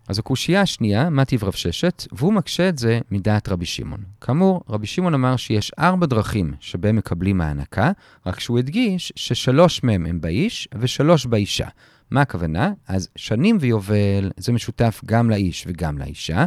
אז 0.08 0.20
הקושייה 0.20 0.62
השנייה, 0.62 1.10
מה 1.10 1.26
טיב 1.26 1.44
רב 1.44 1.54
ששת, 1.54 2.08
והוא 2.12 2.34
מקשה 2.34 2.70
את 2.70 2.78
זה 2.78 3.00
מדעת 3.12 3.50
רבי 3.50 3.66
שמעון. 3.66 4.00
כאמור, 4.22 4.64
רבי 4.70 4.88
שמעון 4.88 5.14
אמר 5.14 5.36
שיש 5.36 5.72
ארבע 5.80 6.06
דרכים 6.06 6.54
שבהם 6.60 6.96
מקבלים 6.96 7.42
הענקה, 7.42 7.92
רק 8.26 8.40
שהוא 8.40 8.60
הדגיש 8.60 9.14
ששלוש 9.16 9.84
מהם 9.84 10.06
הם 10.06 10.22
באיש 10.22 10.68
ושלוש 10.80 11.26
באישה. 11.26 11.68
מה 12.12 12.22
הכוונה? 12.22 12.74
אז 12.88 13.10
שנים 13.16 13.58
ויובל 13.60 14.32
זה 14.38 14.52
משותף 14.52 15.02
גם 15.06 15.30
לאיש 15.30 15.66
וגם 15.68 15.98
לאישה, 15.98 16.46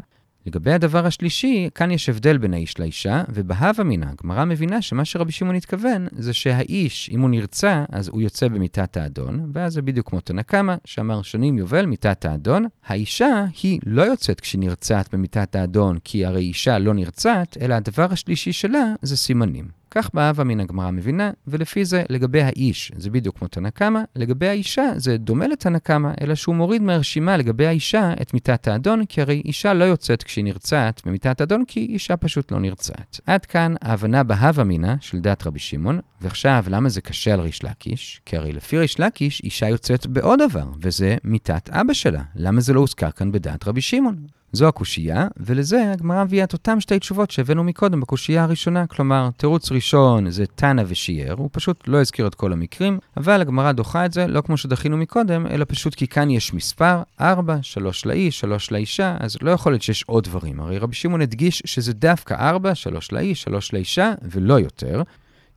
לגבי 0.48 0.72
הדבר 0.72 1.06
השלישי, 1.06 1.68
כאן 1.74 1.90
יש 1.90 2.08
הבדל 2.08 2.38
בין 2.38 2.54
האיש 2.54 2.78
לאישה, 2.80 3.22
ובהווה 3.28 3.84
מינא, 3.84 4.06
הגמרא 4.06 4.44
מבינה 4.44 4.82
שמה 4.82 5.04
שרבי 5.04 5.32
שמעון 5.32 5.56
התכוון, 5.56 6.06
זה 6.12 6.32
שהאיש, 6.32 7.10
אם 7.12 7.20
הוא 7.20 7.30
נרצע, 7.30 7.84
אז 7.92 8.08
הוא 8.08 8.20
יוצא 8.20 8.48
במיטת 8.48 8.96
האדון, 8.96 9.50
ואז 9.52 9.72
זה 9.72 9.82
בדיוק 9.82 10.10
כמו 10.10 10.20
תנא 10.20 10.42
קמא, 10.42 10.74
שאמר 10.84 11.22
שנים 11.22 11.58
יובל 11.58 11.86
מיטת 11.86 12.24
האדון. 12.24 12.66
האישה, 12.86 13.44
היא 13.62 13.80
לא 13.86 14.02
יוצאת 14.02 14.40
כשהיא 14.40 14.60
נרצעת 14.60 15.14
במיטת 15.14 15.56
האדון, 15.56 15.98
כי 16.04 16.24
הרי 16.24 16.40
אישה 16.40 16.78
לא 16.78 16.94
נרצעת, 16.94 17.56
אלא 17.60 17.74
הדבר 17.74 18.06
השלישי 18.10 18.52
שלה 18.52 18.84
זה 19.02 19.16
סימנים. 19.16 19.78
כך 19.90 20.10
באהבה 20.14 20.44
מן 20.44 20.60
הגמרא 20.60 20.90
מבינה, 20.90 21.30
ולפי 21.46 21.84
זה 21.84 22.02
לגבי 22.10 22.42
האיש 22.42 22.92
זה 22.96 23.10
בדיוק 23.10 23.38
כמו 23.38 23.48
תנא 23.48 23.70
קמא, 23.70 24.00
לגבי 24.16 24.48
האישה 24.48 24.92
זה 24.96 25.16
דומה 25.16 25.46
לתנא 25.46 25.78
קמא, 25.78 26.10
אלא 26.20 26.34
שהוא 26.34 26.54
מוריד 26.54 26.82
מהרשימה 26.82 27.36
לגבי 27.36 27.66
האישה 27.66 28.12
את 28.22 28.34
מיתת 28.34 28.68
האדון, 28.68 29.06
כי 29.06 29.20
הרי 29.20 29.42
אישה 29.44 29.74
לא 29.74 29.84
יוצאת 29.84 30.22
כשהיא 30.22 30.44
נרצעת 30.44 31.02
במיתת 31.06 31.40
האדון, 31.40 31.64
כי 31.64 31.80
אישה 31.80 32.16
פשוט 32.16 32.52
לא 32.52 32.60
נרצעת. 32.60 33.20
עד 33.26 33.46
כאן 33.46 33.74
ההבנה 33.82 34.22
בהווה 34.22 34.64
מינא 34.64 34.94
של 35.00 35.20
דת 35.20 35.46
רבי 35.46 35.58
שמעון, 35.58 36.00
ועכשיו 36.20 36.64
למה 36.68 36.88
זה 36.88 37.00
קשה 37.00 37.32
על 37.32 37.40
ריש 37.40 37.64
לקיש? 37.64 38.20
כי 38.24 38.36
הרי 38.36 38.52
לפי 38.52 38.78
ריש 38.78 39.00
לקיש 39.00 39.40
אישה 39.44 39.68
יוצאת 39.68 40.06
בעוד 40.06 40.38
דבר, 40.48 40.64
וזה 40.82 41.16
מיתת 41.24 41.70
אבא 41.70 41.92
שלה. 41.92 42.22
למה 42.34 42.60
זה 42.60 42.72
לא 42.72 42.80
הוזכר 42.80 43.10
כאן 43.10 43.32
בדת 43.32 43.68
רבי 43.68 43.80
שמעון? 43.80 44.37
זו 44.52 44.68
הקושייה, 44.68 45.28
ולזה 45.36 45.92
הגמרא 45.92 46.24
מביאה 46.24 46.44
את 46.44 46.52
אותם 46.52 46.80
שתי 46.80 46.98
תשובות 46.98 47.30
שהבאנו 47.30 47.64
מקודם 47.64 48.00
בקושייה 48.00 48.42
הראשונה. 48.42 48.86
כלומר, 48.86 49.28
תירוץ 49.36 49.72
ראשון 49.72 50.30
זה 50.30 50.46
תנא 50.46 50.82
ושיער, 50.86 51.32
הוא 51.32 51.48
פשוט 51.52 51.88
לא 51.88 52.00
הזכיר 52.00 52.26
את 52.26 52.34
כל 52.34 52.52
המקרים, 52.52 52.98
אבל 53.16 53.40
הגמרא 53.40 53.72
דוחה 53.72 54.06
את 54.06 54.12
זה 54.12 54.26
לא 54.26 54.40
כמו 54.40 54.56
שדחינו 54.56 54.96
מקודם, 54.96 55.46
אלא 55.46 55.64
פשוט 55.68 55.94
כי 55.94 56.06
כאן 56.06 56.30
יש 56.30 56.54
מספר, 56.54 57.02
4, 57.20 57.58
3 57.62 58.06
לאיש, 58.06 58.40
3 58.40 58.70
לאישה, 58.70 59.16
אז 59.20 59.36
לא 59.42 59.50
יכול 59.50 59.72
להיות 59.72 59.82
שיש 59.82 60.04
עוד 60.06 60.24
דברים. 60.24 60.60
הרי 60.60 60.78
רבי 60.78 60.94
שמעון 60.94 61.20
הדגיש 61.20 61.62
שזה 61.64 61.92
דווקא 61.92 62.34
4, 62.34 62.74
3 62.74 63.12
לאיש, 63.12 63.42
3 63.42 63.72
לאישה, 63.72 64.12
ולא 64.22 64.60
יותר. 64.60 65.02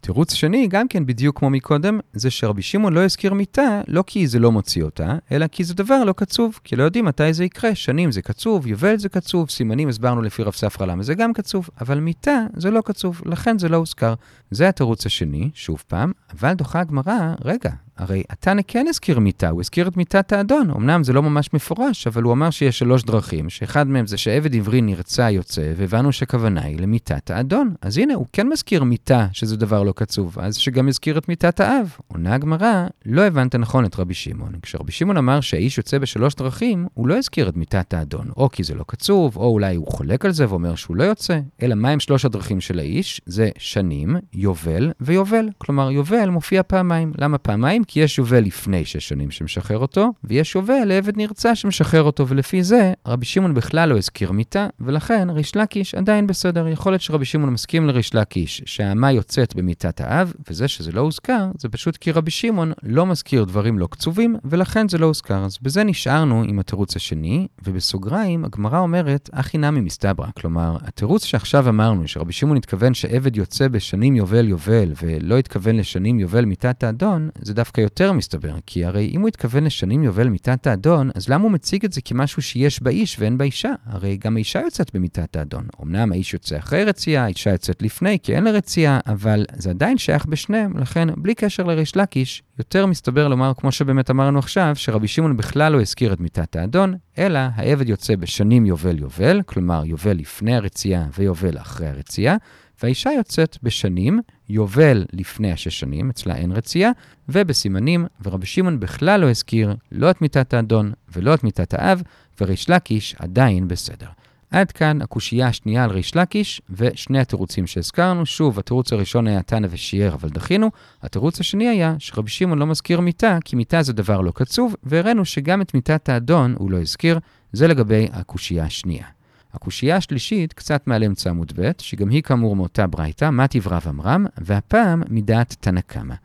תירוץ 0.02 0.34
שני, 0.34 0.68
גם 0.68 0.88
כן 0.88 1.06
בדיוק 1.06 1.40
כמו 1.40 1.50
מקודם, 1.50 2.00
זה 2.14 2.32
שרבי 2.32 2.62
שמעון 2.62 2.94
לא 2.94 3.04
הזכיר 3.04 3.34
מיתה, 3.34 3.82
לא 3.88 4.04
כי 4.08 4.28
זה 4.28 4.40
לא 4.40 4.52
מוציא 4.52 4.84
אותה, 4.84 5.16
אלא 5.32 5.48
כי 5.48 5.64
זה 5.64 5.74
דבר 5.74 6.04
לא 6.04 6.14
קצוב, 6.14 6.60
כי 6.64 6.76
לא 6.76 6.84
יודעים 6.84 7.06
מתי 7.06 7.34
זה 7.34 7.46
יקרה. 7.46 7.76
שנים 7.76 8.12
זה 8.12 8.22
קצוב, 8.22 8.68
יובל 8.68 8.98
זה 8.98 9.10
קצוב, 9.10 9.50
סימנים 9.50 9.90
הסברנו 9.90 10.22
לפי 10.22 10.44
רב 10.44 10.54
ספרא 10.54 10.86
למה 10.86 11.04
זה 11.04 11.14
גם 11.14 11.34
קצוב, 11.34 11.70
אבל 11.82 12.00
מיתה 12.00 12.46
זה 12.56 12.72
לא 12.72 12.82
קצוב, 12.82 13.22
לכן 13.26 13.60
זה 13.60 13.70
לא 13.70 13.78
הוזכר. 13.78 14.14
זה 14.52 14.70
התירוץ 14.70 15.06
השני, 15.06 15.50
שוב 15.54 15.84
פעם, 15.88 16.12
אבל 16.40 16.54
דוחה 16.54 16.80
הגמרא, 16.80 17.34
רגע, 17.46 17.72
הרי 17.98 18.24
התנא 18.30 18.62
כן 18.68 18.86
הזכיר 18.90 19.20
מיתה, 19.20 19.50
הוא 19.50 19.62
הזכיר 19.62 19.88
את 19.88 19.98
מיתת 19.98 20.34
האדון. 20.34 20.70
אמנם 20.70 21.04
זה 21.04 21.14
לא 21.14 21.22
ממש 21.22 21.54
מפורש, 21.54 22.08
אבל 22.08 22.24
הוא 22.24 22.34
אמר 22.34 22.50
שיש 22.50 22.80
שלוש 22.80 23.04
דרכים, 23.04 23.50
שאחד 23.50 23.88
מהם 23.88 24.08
זה 24.08 24.18
שעבד 24.18 24.56
עברי 24.56 24.82
נרצע 24.82 25.32
יוצא, 25.32 25.74
והבנו 25.78 26.12
שכוונה 26.12 26.62
היא 26.62 26.80
למיתת 26.80 27.32
האדון. 27.32 27.74
אז 27.82 27.98
הנה, 27.98 28.14
הוא 28.14 28.26
כן 28.34 28.48
מזכיר 28.48 28.84
מיתה, 28.84 29.28
שזה 29.34 29.58
דבר 29.58 29.84
לא 29.84 29.92
קצוב, 29.92 30.40
אז 30.40 30.56
שגם 30.56 30.88
הזכיר 30.88 31.18
את 31.18 31.30
מיתת 31.30 31.60
האב. 31.60 31.96
עונה 32.08 32.34
הגמרא, 32.36 32.88
לא 33.06 33.22
הבנת 33.22 33.56
נכון 33.56 33.86
את 33.86 34.00
רבי 34.00 34.14
שמעון. 34.14 34.54
כשרבי 34.62 34.92
שמעון 34.92 35.18
אמר 35.18 35.42
שהאיש 35.42 35.78
יוצא 35.78 35.98
בשלוש 35.98 36.36
דרכים, 36.36 36.88
הוא 36.94 37.08
לא 37.08 37.18
הזכיר 37.18 37.50
את 37.50 37.58
מיתת 37.58 37.94
האדון, 37.94 38.28
או 38.38 38.50
כי 38.50 38.64
זה 38.64 38.76
לא 38.76 38.84
קצוב, 38.88 39.38
או 39.38 39.46
אולי 39.48 39.76
הוא 39.76 39.88
חולק 39.88 40.26
על 40.26 40.32
זה 40.32 40.50
ואומר 40.50 40.76
שהוא 40.76 40.98
לא 40.98 41.04
יוצא, 41.04 41.40
אלא 41.62 41.76
מהם 41.76 42.00
שלוש 42.00 42.26
הדרכים 42.26 42.62
של 42.62 42.80
האיש? 42.80 43.22
זה 43.26 43.50
שנים, 43.58 44.16
יובל 44.34 44.92
ויובל. 45.02 45.50
כלומר, 45.58 45.92
יובל 45.92 46.30
מופיע 46.30 46.64
פעמיים. 46.64 47.12
למה 47.18 47.38
פעמיים? 47.38 47.81
שניים, 47.82 47.84
כי 47.84 48.00
יש 48.00 48.18
יובל 48.18 48.40
לפני 48.40 48.86
שש 48.86 49.10
שנים 49.10 49.32
שמשחרר 49.32 49.78
אותו, 49.78 50.14
ויש 50.24 50.56
יובל 50.56 50.86
לעבד 50.86 51.18
נרצע 51.18 51.56
שמשחרר 51.56 52.04
אותו, 52.04 52.28
ולפי 52.28 52.64
זה 52.64 52.94
רבי 53.06 53.26
שמעון 53.26 53.54
בכלל 53.54 53.90
לא 53.90 53.98
הזכיר 53.98 54.32
מיתה, 54.32 54.68
ולכן 54.80 55.30
ריש 55.30 55.56
לקיש 55.56 55.96
עדיין 55.96 56.28
בסדר. 56.28 56.68
יכול 56.68 56.92
להיות 56.92 57.02
שרבי 57.02 57.26
שמעון 57.26 57.54
מסכים 57.54 57.88
לריש 57.88 58.16
לקיש 58.16 58.62
שהאמה 58.66 59.12
יוצאת 59.12 59.56
במיתת 59.56 60.02
האב, 60.02 60.34
וזה 60.50 60.68
שזה 60.68 60.92
לא 60.92 61.02
הוזכר, 61.02 61.48
זה 61.58 61.70
פשוט 61.70 61.98
כי 61.98 62.12
רבי 62.12 62.32
שמעון 62.32 62.72
לא 62.84 63.06
מזכיר 63.06 63.44
דברים 63.44 63.80
לא 63.80 63.88
קצובים, 63.92 64.36
ולכן 64.46 64.90
זה 64.90 64.98
לא 64.98 65.06
הוזכר. 65.06 65.46
אז 65.46 65.58
בזה 65.62 65.84
נשארנו 65.84 66.44
עם 66.44 66.60
התירוץ 66.60 66.96
השני, 66.96 67.48
ובסוגריים 67.64 68.46
הגמרא 68.46 68.80
אומרת, 68.80 69.30
אחי 69.34 69.58
נמי 69.58 69.82
מסתברא. 69.82 70.28
כלומר, 70.40 70.78
התירוץ 70.82 71.26
שעכשיו 71.26 71.70
אמרנו, 71.70 72.08
שרבי 72.08 72.34
שמעון 72.34 72.58
התכוון 72.58 72.94
שעבד 72.94 73.36
יוצא 73.38 73.68
בשנים 73.68 74.16
יובל 74.16 74.48
יובל, 74.48 74.94
ולא 75.04 75.38
התכוון 75.38 75.76
לשנים 75.76 76.20
יובל 76.20 76.46
מיתת 76.46 76.84
האדון, 76.84 77.30
זה 77.42 77.54
דווקא 77.54 77.71
יותר 77.78 78.12
מסתבר. 78.12 78.56
כי 78.66 78.86
הרי 78.86 79.12
אם 79.14 79.22
הוא 79.22 79.28
התכוון 79.28 79.64
לשנים 79.64 80.04
יובל 80.04 80.30
מיתת 80.30 80.68
האדון, 80.68 81.10
אז 81.16 81.30
למה 81.30 81.44
הוא 81.44 81.52
מציג 81.52 81.86
את 81.86 81.94
זה 81.94 82.02
כמשהו 82.02 82.42
שיש 82.42 82.84
באיש 82.84 83.20
ואין 83.20 83.38
באישה? 83.38 83.72
הרי 83.86 84.18
גם 84.18 84.36
האישה 84.36 84.60
יוצאת 84.60 84.96
במיתת 84.96 85.36
האדון. 85.36 85.66
אמנם 85.84 86.12
האיש 86.12 86.34
יוצא 86.34 86.58
אחרי 86.58 86.84
רצייה, 86.84 87.24
האישה 87.24 87.50
יוצאת 87.50 87.82
לפני, 87.82 88.18
כי 88.24 88.36
אין 88.36 88.44
לה 88.44 88.52
רצייה, 88.52 89.00
אבל 89.08 89.46
זה 89.54 89.70
עדיין 89.70 89.98
שייך 89.98 90.26
בשניהם, 90.26 90.78
לכן 90.78 91.08
בלי 91.18 91.36
קשר 91.36 91.64
לריש 91.64 91.96
לקיש, 91.96 92.44
יותר 92.60 92.86
מסתבר 92.86 93.28
לומר, 93.28 93.52
כמו 93.58 93.72
שבאמת 93.72 94.10
אמרנו 94.10 94.40
עכשיו, 94.40 94.72
שרבי 94.76 95.08
שמעון 95.08 95.38
בכלל 95.38 95.74
לא 95.74 95.82
הזכיר 95.82 96.14
את 96.14 96.20
מיתת 96.20 96.56
האדון, 96.56 96.96
אלא 97.18 97.40
העבד 97.56 97.90
יוצא 97.90 98.16
בשנים 98.16 98.66
יובל 98.66 99.00
יובל, 99.00 99.42
כלומר 99.46 99.86
יובל 99.86 100.18
לפני 100.18 100.56
הרצייה 100.56 101.06
ויובל 101.18 101.58
אחרי 101.58 101.88
הרצייה, 101.88 102.36
והאישה 102.84 103.10
יוצאת 103.12 103.58
בשנים, 103.64 104.20
יובל 104.52 105.06
לפני 105.14 105.52
השש 105.52 105.80
שנים, 105.80 106.10
אצלה 106.10 106.36
אין 106.36 106.52
רצייה, 106.52 106.92
ובסימנים, 107.30 108.06
ורבי 108.24 108.46
שמעון 108.46 108.80
בכלל 108.80 109.20
לא 109.20 109.30
הזכיר 109.30 109.76
לא 109.92 110.12
את 110.12 110.22
מיתת 110.22 110.54
האדון 110.54 110.92
ולא 111.16 111.34
את 111.34 111.44
מיתת 111.44 111.74
האב, 111.74 112.02
וריש 112.42 112.70
לקיש 112.70 113.16
עדיין 113.20 113.68
בסדר. 113.68 114.08
עד 114.52 114.72
כאן 114.72 115.02
הקושייה 115.02 115.48
השנייה 115.48 115.84
על 115.84 115.92
ריש 115.92 116.16
לקיש, 116.16 116.62
ושני 116.70 117.20
התירוצים 117.20 117.68
שהזכרנו. 117.68 118.26
שוב, 118.26 118.60
התירוץ 118.60 118.94
הראשון 118.94 119.28
היה 119.28 119.42
תנא 119.42 119.68
ושיער, 119.72 120.14
אבל 120.14 120.30
דחינו. 120.30 120.72
התירוץ 121.02 121.40
השני 121.40 121.68
היה 121.68 121.96
שרבי 122.00 122.30
שמעון 122.30 122.60
לא 122.60 122.68
מזכיר 122.68 123.00
מיתה, 123.00 123.38
כי 123.46 123.56
מיתה 123.56 123.82
זה 123.82 123.94
דבר 123.94 124.22
לא 124.22 124.32
קצוב, 124.32 124.76
והראינו 124.84 125.26
שגם 125.26 125.62
את 125.62 125.74
מיתת 125.74 126.10
האדון 126.10 126.56
הוא 126.58 126.72
לא 126.72 126.82
הזכיר. 126.82 127.20
זה 127.52 127.68
לגבי 127.68 128.08
הקושייה 128.12 128.64
השנייה. 128.64 129.06
הקושייה 129.54 129.96
השלישית, 129.96 130.54
קצת 130.54 130.88
מעל 130.88 131.04
אמצע 131.04 131.30
עמוד 131.30 131.54
ב', 131.56 131.72
שגם 131.78 132.10
היא 132.10 132.22
כאמור 132.22 132.56
מאותה 132.56 132.88
ברייתא, 132.88 133.30
מה 133.30 133.48
תברא 133.48 133.80
ואמרם, 133.86 134.26
והפעם 134.38 135.04
מדעת 135.10 135.56
תנא 135.60 135.82
קמא. 135.82 136.16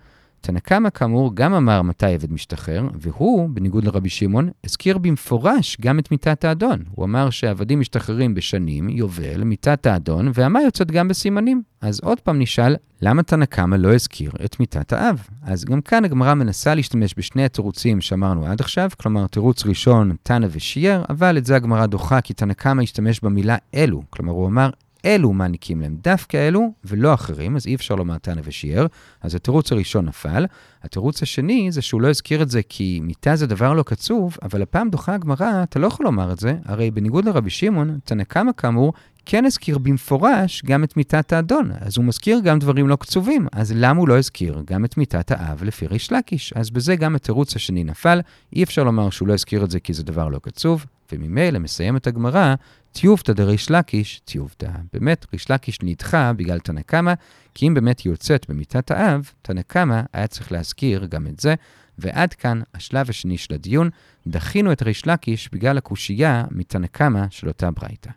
תנא 0.46 0.58
קמא 0.58 0.90
כאמור 0.90 1.30
גם 1.34 1.54
אמר 1.54 1.82
מתי 1.82 2.06
עבד 2.06 2.32
משתחרר, 2.32 2.88
והוא, 3.00 3.48
בניגוד 3.50 3.84
לרבי 3.84 4.08
שמעון, 4.08 4.50
הזכיר 4.64 4.98
במפורש 4.98 5.76
גם 5.80 5.98
את 5.98 6.10
מיתת 6.10 6.44
האדון. 6.44 6.82
הוא 6.90 7.04
אמר 7.04 7.30
שעבדים 7.30 7.80
משתחררים 7.80 8.34
בשנים, 8.34 8.88
יובל, 8.88 9.44
מיתת 9.44 9.86
האדון, 9.86 10.30
והמה 10.34 10.62
יוצאת 10.62 10.90
גם 10.90 11.08
בסימנים. 11.08 11.62
אז 11.80 12.00
עוד 12.00 12.20
פעם 12.20 12.38
נשאל, 12.38 12.76
למה 13.02 13.22
תנא 13.22 13.44
קמא 13.44 13.76
לא 13.76 13.94
הזכיר 13.94 14.32
את 14.44 14.60
מיתת 14.60 14.92
האב? 14.92 15.26
אז 15.42 15.64
גם 15.64 15.80
כאן 15.80 16.04
הגמרא 16.04 16.34
מנסה 16.34 16.74
להשתמש 16.74 17.14
בשני 17.16 17.44
התירוצים 17.44 18.00
שאמרנו 18.00 18.46
עד 18.46 18.60
עכשיו, 18.60 18.90
כלומר 19.00 19.26
תירוץ 19.26 19.66
ראשון, 19.66 20.16
תנא 20.22 20.46
ושיער, 20.50 21.04
אבל 21.08 21.38
את 21.38 21.46
זה 21.46 21.56
הגמרא 21.56 21.86
דוחה 21.86 22.20
כי 22.20 22.34
תנא 22.34 22.52
קמא 22.52 22.82
השתמש 22.82 23.20
במילה 23.20 23.56
אלו. 23.74 24.02
כלומר, 24.10 24.32
הוא 24.32 24.46
אמר, 24.46 24.70
אלו 25.06 25.32
מעניקים 25.32 25.80
להם, 25.80 25.96
דווקא 26.02 26.48
אלו 26.48 26.72
ולא 26.84 27.14
אחרים, 27.14 27.56
אז 27.56 27.66
אי 27.66 27.74
אפשר 27.74 27.94
לומר 27.94 28.18
תנא 28.18 28.40
ושיער. 28.44 28.86
אז 29.22 29.34
התירוץ 29.34 29.72
הראשון 29.72 30.06
נפל. 30.06 30.46
התירוץ 30.82 31.22
השני 31.22 31.72
זה 31.72 31.82
שהוא 31.82 32.00
לא 32.00 32.08
הזכיר 32.08 32.42
את 32.42 32.50
זה 32.50 32.60
כי 32.68 33.00
מיתה 33.02 33.36
זה 33.36 33.46
דבר 33.46 33.72
לא 33.72 33.82
קצוב, 33.82 34.36
אבל 34.42 34.62
הפעם 34.62 34.90
דוחה 34.90 35.14
הגמרא, 35.14 35.62
אתה 35.62 35.78
לא 35.78 35.86
יכול 35.86 36.06
לומר 36.06 36.32
את 36.32 36.38
זה, 36.38 36.56
הרי 36.64 36.90
בניגוד 36.90 37.24
לרבי 37.24 37.50
שמעון, 37.50 37.98
תנא 38.04 38.24
קמא 38.24 38.52
כאמור, 38.56 38.92
כן 39.26 39.44
הזכיר 39.44 39.78
במפורש 39.78 40.62
גם 40.64 40.84
את 40.84 40.96
מיתת 40.96 41.32
האדון, 41.32 41.70
אז 41.80 41.96
הוא 41.96 42.04
מזכיר 42.04 42.40
גם 42.44 42.58
דברים 42.58 42.88
לא 42.88 42.96
קצובים, 42.96 43.46
אז 43.52 43.72
למה 43.76 44.00
הוא 44.00 44.08
לא 44.08 44.18
הזכיר 44.18 44.62
גם 44.64 44.84
את 44.84 44.96
מיתת 44.96 45.30
האב 45.30 45.64
לפי 45.64 45.86
ריש 45.86 46.12
לקיש? 46.12 46.52
אז 46.56 46.70
בזה 46.70 46.96
גם 46.96 47.16
התירוץ 47.16 47.56
השני 47.56 47.84
נפל, 47.84 48.20
אי 48.52 48.62
אפשר 48.62 48.84
לומר 48.84 49.10
שהוא 49.10 49.28
לא 49.28 49.34
הזכיר 49.34 49.64
את 49.64 49.70
זה 49.70 49.80
כי 49.80 49.92
זה 49.92 50.02
דבר 50.02 50.28
לא 50.28 50.38
קצוב, 50.38 50.86
וממילא 51.12 51.58
מסיימת 51.58 52.06
הגמרא, 52.06 52.54
טיובתא 53.00 53.32
דריש 53.32 53.70
לקיש, 53.70 54.20
טיובתא. 54.24 54.70
באמת, 54.92 55.26
ריש 55.32 55.50
לקיש 55.50 55.78
נדחה 55.82 56.32
בגלל 56.32 56.58
תנא 56.58 56.80
קמא, 56.80 57.12
כי 57.54 57.68
אם 57.68 57.74
באמת 57.74 58.00
היא 58.00 58.12
יוצאת 58.12 58.46
במיתת 58.48 58.90
האב, 58.90 59.30
תנא 59.42 59.62
קמא 59.62 60.00
היה 60.12 60.26
צריך 60.26 60.52
להזכיר 60.52 61.06
גם 61.06 61.26
את 61.26 61.40
זה. 61.40 61.54
ועד 61.98 62.34
כאן 62.34 62.60
השלב 62.74 63.10
השני 63.10 63.38
של 63.38 63.54
הדיון, 63.54 63.90
דחינו 64.26 64.72
את 64.72 64.82
ריש 64.82 65.06
לקיש 65.06 65.48
בגלל 65.52 65.78
הקושייה 65.78 66.44
מתנא 66.50 66.86
קמא 66.86 67.24
של 67.30 67.48
אותה 67.48 67.70
ברייתא. 67.70 68.10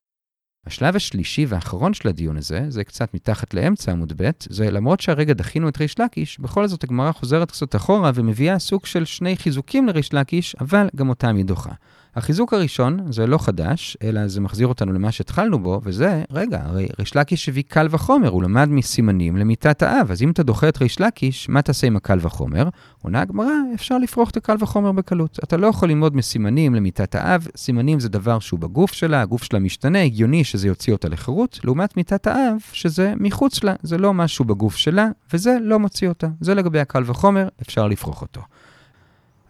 השלב 0.65 0.95
השלישי 0.95 1.45
והאחרון 1.45 1.93
של 1.93 2.07
הדיון 2.07 2.37
הזה, 2.37 2.65
זה 2.69 2.83
קצת 2.83 3.13
מתחת 3.13 3.53
לאמצע 3.53 3.91
עמוד 3.91 4.13
ב', 4.15 4.29
זה 4.49 4.71
למרות 4.71 4.99
שהרגע 4.99 5.33
דחינו 5.33 5.69
את 5.69 5.77
ריש 5.77 5.99
לקיש, 5.99 6.39
בכל 6.39 6.67
זאת 6.67 6.83
הגמרא 6.83 7.11
חוזרת 7.11 7.51
קצת 7.51 7.75
אחורה 7.75 8.11
ומביאה 8.15 8.59
סוג 8.59 8.85
של 8.85 9.05
שני 9.05 9.37
חיזוקים 9.37 9.87
לריש 9.87 10.13
לקיש, 10.13 10.55
אבל 10.59 10.87
גם 10.95 11.09
אותם 11.09 11.35
היא 11.35 11.45
דוחה. 11.45 11.73
החיזוק 12.15 12.53
הראשון 12.53 13.11
זה 13.11 13.27
לא 13.27 13.37
חדש, 13.37 13.97
אלא 14.03 14.27
זה 14.27 14.41
מחזיר 14.41 14.67
אותנו 14.67 14.93
למה 14.93 15.11
שהתחלנו 15.11 15.59
בו, 15.59 15.81
וזה, 15.83 16.23
רגע, 16.31 16.61
הרי 16.63 16.87
ריש 16.99 17.15
לקיש 17.15 17.49
הביא 17.49 17.63
קל 17.67 17.87
וחומר, 17.89 18.29
הוא 18.29 18.43
למד 18.43 18.69
מסימנים 18.69 19.37
למיתת 19.37 19.81
האב, 19.81 20.11
אז 20.11 20.21
אם 20.21 20.31
אתה 20.31 20.43
דוחה 20.43 20.69
את 20.69 20.77
ריש 20.77 21.01
לקיש, 21.01 21.49
מה 21.49 21.61
תעשה 21.61 21.87
עם 21.87 21.95
הקל 21.95 22.19
וחומר? 22.21 22.69
עונה 23.01 23.21
הגמרא, 23.21 23.51
אפשר 23.75 23.97
לפרוח 23.97 24.29
את 24.29 24.37
הקל 24.37 24.55
וחומר 24.59 24.91
בקלות. 24.91 25.39
אתה 25.43 25.57
לא 25.57 25.67
יכול 25.67 25.89
ללמוד 25.89 26.15
מסימנים 26.15 26.75
למיתת 26.75 27.15
האב, 27.15 27.47
סימנים 27.57 27.99
זה 27.99 28.09
דבר 28.09 28.39
שהוא 28.39 28.59
בגוף 28.59 28.93
שלה, 28.93 29.21
הגוף 29.21 29.43
שלה 29.43 29.59
משתנה, 29.59 30.01
הגיוני 30.01 30.43
שזה 30.43 30.67
יוציא 30.67 30.93
אותה 30.93 31.09
לחירות, 31.09 31.59
לעומת 31.63 31.97
מיתת 31.97 32.27
האב, 32.27 32.55
שזה 32.71 33.13
מחוץ 33.17 33.63
לה, 33.63 33.73
זה 33.83 33.97
לא 33.97 34.13
משהו 34.13 34.45
בגוף 34.45 34.75
שלה, 34.75 35.07
וזה 35.33 35.57
לא 35.61 35.79
מוציא 35.79 36.09
אותה. 36.09 36.27
זה 36.41 36.55
לגבי 36.55 36.79
הקל 36.79 37.03
וחומר, 37.05 37.47
אפשר 37.61 37.87
לפרוח 37.87 38.21
אותו. 38.21 38.41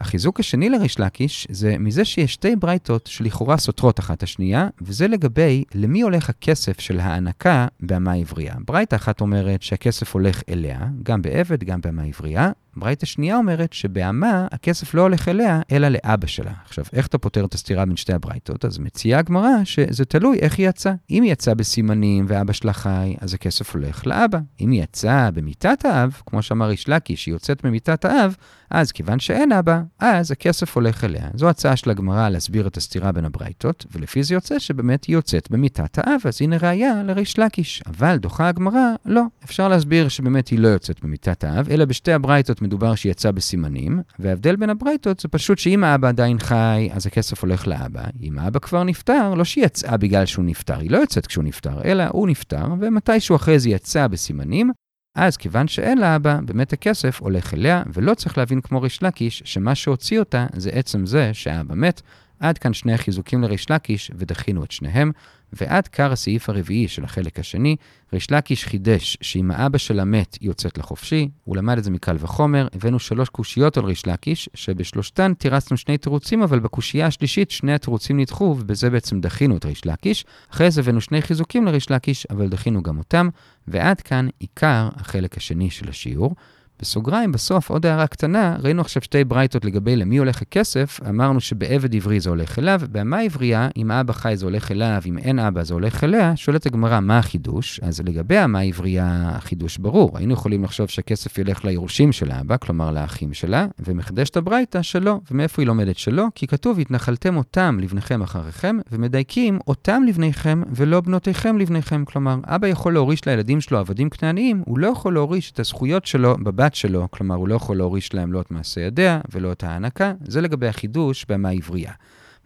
החיזוק 0.02 0.40
השני 0.40 0.70
לריש 0.70 1.00
לקיש 1.00 1.48
זה 1.50 1.78
מזה 1.80 2.06
שיש 2.06 2.34
שתי 2.34 2.56
ברייתות 2.56 3.08
שלכאורה 3.08 3.58
סותרות 3.58 4.00
אחת 4.00 4.24
השנייה, 4.24 4.68
וזה 4.82 5.08
לגבי 5.08 5.64
למי 5.76 6.02
הולך 6.02 6.30
הכסף 6.30 6.80
של 6.80 7.00
ההענקה 7.00 7.68
באמה 7.80 8.14
עברייה. 8.14 8.56
ברייתה 8.66 8.96
אחת 8.96 9.22
אומרת 9.22 9.62
שהכסף 9.62 10.14
הולך 10.14 10.42
אליה, 10.50 10.80
גם 11.04 11.22
בעבד, 11.22 11.64
גם 11.64 11.82
באמה 11.82 12.04
עברייה. 12.04 12.52
ברייתה 12.80 13.06
שנייה 13.06 13.38
אומרת 13.38 13.74
שבאמה 13.74 14.48
הכסף 14.52 14.94
לא 14.94 15.02
הולך 15.02 15.28
אליה, 15.28 15.62
אלא 15.72 15.88
לאבא 15.88 16.28
שלה. 16.28 16.52
עכשיו, 16.66 16.86
איך 16.94 17.08
אתה 17.08 17.18
פותר 17.18 17.46
את 17.46 17.54
הסתירה 17.54 17.86
בין 17.86 17.96
שתי 17.96 18.14
הברייתות? 18.14 18.66
אז 18.66 18.78
מציעה 18.78 19.20
הגמרא 19.20 19.50
שזה 19.64 20.06
תלוי 20.06 20.40
איך 20.40 20.58
היא 20.58 20.70
יצאה. 20.70 20.94
אם 21.10 21.24
היא 21.24 21.32
יצאה 21.32 21.56
בסימנים 21.56 22.26
ואבא 22.28 22.54
שלה 22.54 22.74
חי, 22.74 23.16
אז 23.22 23.34
הכסף 23.34 23.76
הולך 23.76 24.08
לאבא. 24.08 24.40
אם 24.62 24.72
היא 24.72 24.84
יצאה 24.84 25.32
במיטת 25.32 25.86
האב, 25.86 26.22
כמו 26.26 26.42
שאמר 26.42 26.68
ריש 26.68 26.90
לקיש, 26.90 27.24
שהיא 27.24 27.34
יוצאת 27.34 27.64
ממיטת 27.64 28.06
האב, 28.06 28.36
אז 28.70 28.92
כיוון 28.92 29.20
שאין 29.20 29.52
אבא, 29.52 29.82
אז 30.00 30.32
הכסף 30.32 30.76
הולך 30.76 31.04
אליה. 31.04 31.28
זו 31.34 31.50
הצעה 31.50 31.76
של 31.76 31.90
הגמרא 31.90 32.30
להסביר 32.30 32.68
את 32.68 32.78
הסתירה 32.78 33.12
בין 33.12 33.26
הברייתות, 33.26 33.86
ולפי 33.92 34.24
זה 34.24 34.34
יוצא 34.34 34.60
שבאמת 34.60 35.06
היא 35.06 35.16
יוצאת 35.16 35.52
במיטת 35.52 35.98
האב, 35.98 36.22
אז 36.26 36.42
הנה 36.42 36.58
ראיה 36.58 37.04
לריש 37.04 37.40
לקיש. 37.40 37.84
אבל 37.88 38.18
דוחה 38.18 38.48
הגמרא, 38.48 38.94
לא. 39.06 39.24
אפשר 39.46 39.68
להסביר 39.68 40.08
שבאמת 40.08 40.48
היא 40.48 40.60
לא 40.60 40.68
יוצאת 40.68 41.04
במיטת 41.04 41.44
האב, 41.44 41.70
אלא 41.70 41.86
בשתי 41.86 42.12
הברייתות 42.12 42.62
מדובר 42.70 42.96
שהיא 42.96 43.12
יצאה 43.12 43.32
בסימנים, 43.32 44.02
וההבדל 44.20 44.56
בין 44.56 44.70
הברייתות 44.70 45.20
זה 45.20 45.28
פשוט 45.28 45.58
שאם 45.58 45.84
האבא 45.84 46.08
עדיין 46.08 46.40
חי, 46.40 46.90
אז 46.94 47.08
הכסף 47.08 47.42
הולך 47.42 47.68
לאבא. 47.68 48.04
אם 48.22 48.40
האבא 48.40 48.60
כבר 48.60 48.84
נפטר, 48.84 49.34
לא 49.34 49.44
שהיא 49.44 49.66
יצאה 49.66 49.98
בגלל 49.98 50.26
שהוא 50.26 50.46
נפטר, 50.46 50.80
היא 50.80 50.92
לא 50.92 50.98
יוצאת 50.98 51.28
כשהוא 51.28 51.44
נפטר, 51.44 51.82
אלא 51.86 52.04
הוא 52.12 52.28
נפטר, 52.28 52.66
ומתישהו 52.80 53.36
אחרי 53.36 53.60
זה 53.60 53.70
יצא 53.70 54.08
בסימנים, 54.08 54.72
אז 55.16 55.38
כיוון 55.38 55.68
שאין 55.68 55.98
לה 55.98 56.16
אבא, 56.16 56.40
באמת 56.46 56.74
הכסף 56.74 57.22
הולך 57.22 57.54
אליה, 57.54 57.84
ולא 57.94 58.14
צריך 58.14 58.38
להבין 58.38 58.62
כמו 58.62 58.82
ריש 58.82 59.04
לקיש, 59.04 59.42
שמה 59.46 59.76
שהוציא 59.76 60.20
אותה 60.20 60.48
זה 60.56 60.70
עצם 60.70 61.06
זה 61.06 61.34
שהאבא 61.34 61.76
מת. 61.76 62.02
עד 62.40 62.58
כאן 62.58 62.74
שני 62.74 62.94
החיזוקים 62.94 63.42
לריש 63.42 63.72
לקיש, 63.72 64.12
ודחינו 64.16 64.64
את 64.64 64.72
שניהם. 64.72 65.12
ועד 65.54 65.88
קר 65.88 66.12
הסעיף 66.12 66.50
הרביעי 66.50 66.88
של 66.88 67.04
החלק 67.04 67.40
השני, 67.40 67.76
ריש 68.14 68.32
לקיש 68.32 68.66
חידש 68.66 69.18
שאם 69.22 69.52
האבא 69.52 69.78
של 69.78 70.00
המת 70.00 70.38
יוצאת 70.42 70.78
לחופשי, 70.78 71.30
הוא 71.44 71.58
למד 71.58 71.78
את 71.78 71.84
זה 71.84 71.92
מקל 71.92 72.16
וחומר, 72.20 72.68
הבאנו 72.74 73.00
שלוש 73.00 73.30
קושיות 73.30 73.78
על 73.78 73.86
ריש 73.86 74.08
לקיש, 74.08 74.50
שבשלושתן 74.54 75.34
תירצנו 75.34 75.78
שני 75.78 75.98
תירוצים, 75.98 76.44
אבל 76.44 76.60
בקושייה 76.60 77.08
השלישית 77.08 77.52
שני 77.52 77.74
התירוצים 77.74 78.20
נדחו, 78.20 78.56
ובזה 78.60 78.90
בעצם 78.90 79.22
דחינו 79.22 79.58
את 79.58 79.66
ריש 79.66 79.86
לקיש. 79.86 80.26
אחרי 80.52 80.72
זה 80.72 80.82
הבאנו 80.82 81.02
שני 81.02 81.22
חיזוקים 81.22 81.66
לריש 81.66 81.92
לקיש, 81.92 82.28
אבל 82.30 82.50
דחינו 82.50 82.84
גם 82.84 82.98
אותם, 82.98 83.30
ועד 83.68 84.02
כאן 84.02 84.28
עיקר 84.40 84.90
החלק 84.96 85.38
השני 85.38 85.70
של 85.70 85.90
השיעור. 85.90 86.36
בסוגריים, 86.82 87.32
בסוף, 87.32 87.70
עוד 87.70 87.86
הערה 87.86 88.08
קטנה, 88.08 88.56
ראינו 88.60 88.82
עכשיו 88.82 89.02
שתי 89.02 89.24
ברייתות 89.24 89.66
לגבי 89.66 89.96
למי 89.96 90.18
הולך 90.18 90.42
הכסף, 90.42 91.00
אמרנו 91.10 91.40
שבעבד 91.40 91.96
עברי 91.96 92.20
זה 92.20 92.30
הולך 92.30 92.60
אליו, 92.60 92.82
באמה 92.92 93.20
עברייה, 93.20 93.70
אם 93.78 93.92
האבא 93.92 94.14
חי 94.14 94.34
זה 94.36 94.46
הולך 94.46 94.72
אליו, 94.72 95.02
אם 95.06 95.18
אין 95.18 95.40
אבא 95.40 95.64
זה 95.64 95.74
הולך 95.74 96.04
אליה, 96.04 96.36
שואלת 96.36 96.66
הגמרא, 96.66 97.00
מה 97.00 97.18
החידוש? 97.18 97.80
אז 97.84 98.02
לגבי 98.02 98.38
האמה 98.38 98.60
עברייה, 98.60 99.32
החידוש 99.36 99.78
ברור. 99.78 100.18
היינו 100.18 100.34
יכולים 100.34 100.64
לחשוב 100.64 100.88
שהכסף 100.88 101.38
ילך 101.38 101.66
ליורשים 101.66 102.12
של 102.12 102.32
האבא, 102.32 102.58
כלומר 102.58 102.92
לאחים 102.92 103.34
שלה, 103.34 103.66
ומחדשת 103.80 104.38
הברייתא 104.38 104.82
שלא. 104.82 105.20
ומאיפה 105.32 105.62
היא 105.62 105.68
לומדת 105.68 105.98
שלא? 105.98 106.26
כי 106.36 106.48
כתוב, 106.48 106.80
התנחלתם 106.80 107.38
אותם 107.38 107.78
לבניכם 107.82 108.22
אחריכם, 108.22 108.78
ומדייקים 108.92 109.60
אותם 109.68 110.04
לבניכם 110.08 110.62
ולא 110.72 111.02
בנותיכם 111.02 111.58
לבניכם. 111.58 112.06
כלומר, 112.06 112.38
אבא 112.46 112.68
יכול 112.68 112.94
להוריש 112.94 113.28
לילדים 113.28 113.62
שלו 113.62 113.78
עבדים 113.78 114.10
כנעניים, 114.10 114.64
הוא 114.66 114.80
לא 114.80 114.88
יכול 114.88 115.14
להוריש 115.14 115.52
את 115.52 115.60
הזכויות 115.60 116.06
שלו 116.06 116.36
בבת 116.44 116.69
שלו, 116.76 117.08
כלומר, 117.12 117.36
הוא 117.36 117.48
לא 117.48 117.56
יכול 117.56 117.78
להוריש 117.78 118.14
להם 118.14 118.34
לא 118.34 118.42
את 118.42 118.52
מעשה 118.52 118.82
ידיה 118.82 119.20
ולא 119.32 119.52
את 119.52 119.64
ההענקה. 119.64 120.14
זה 120.24 120.42
לגבי 120.42 120.68
החידוש 120.68 121.26
בהמה 121.30 121.50
עברייה. 121.50 121.94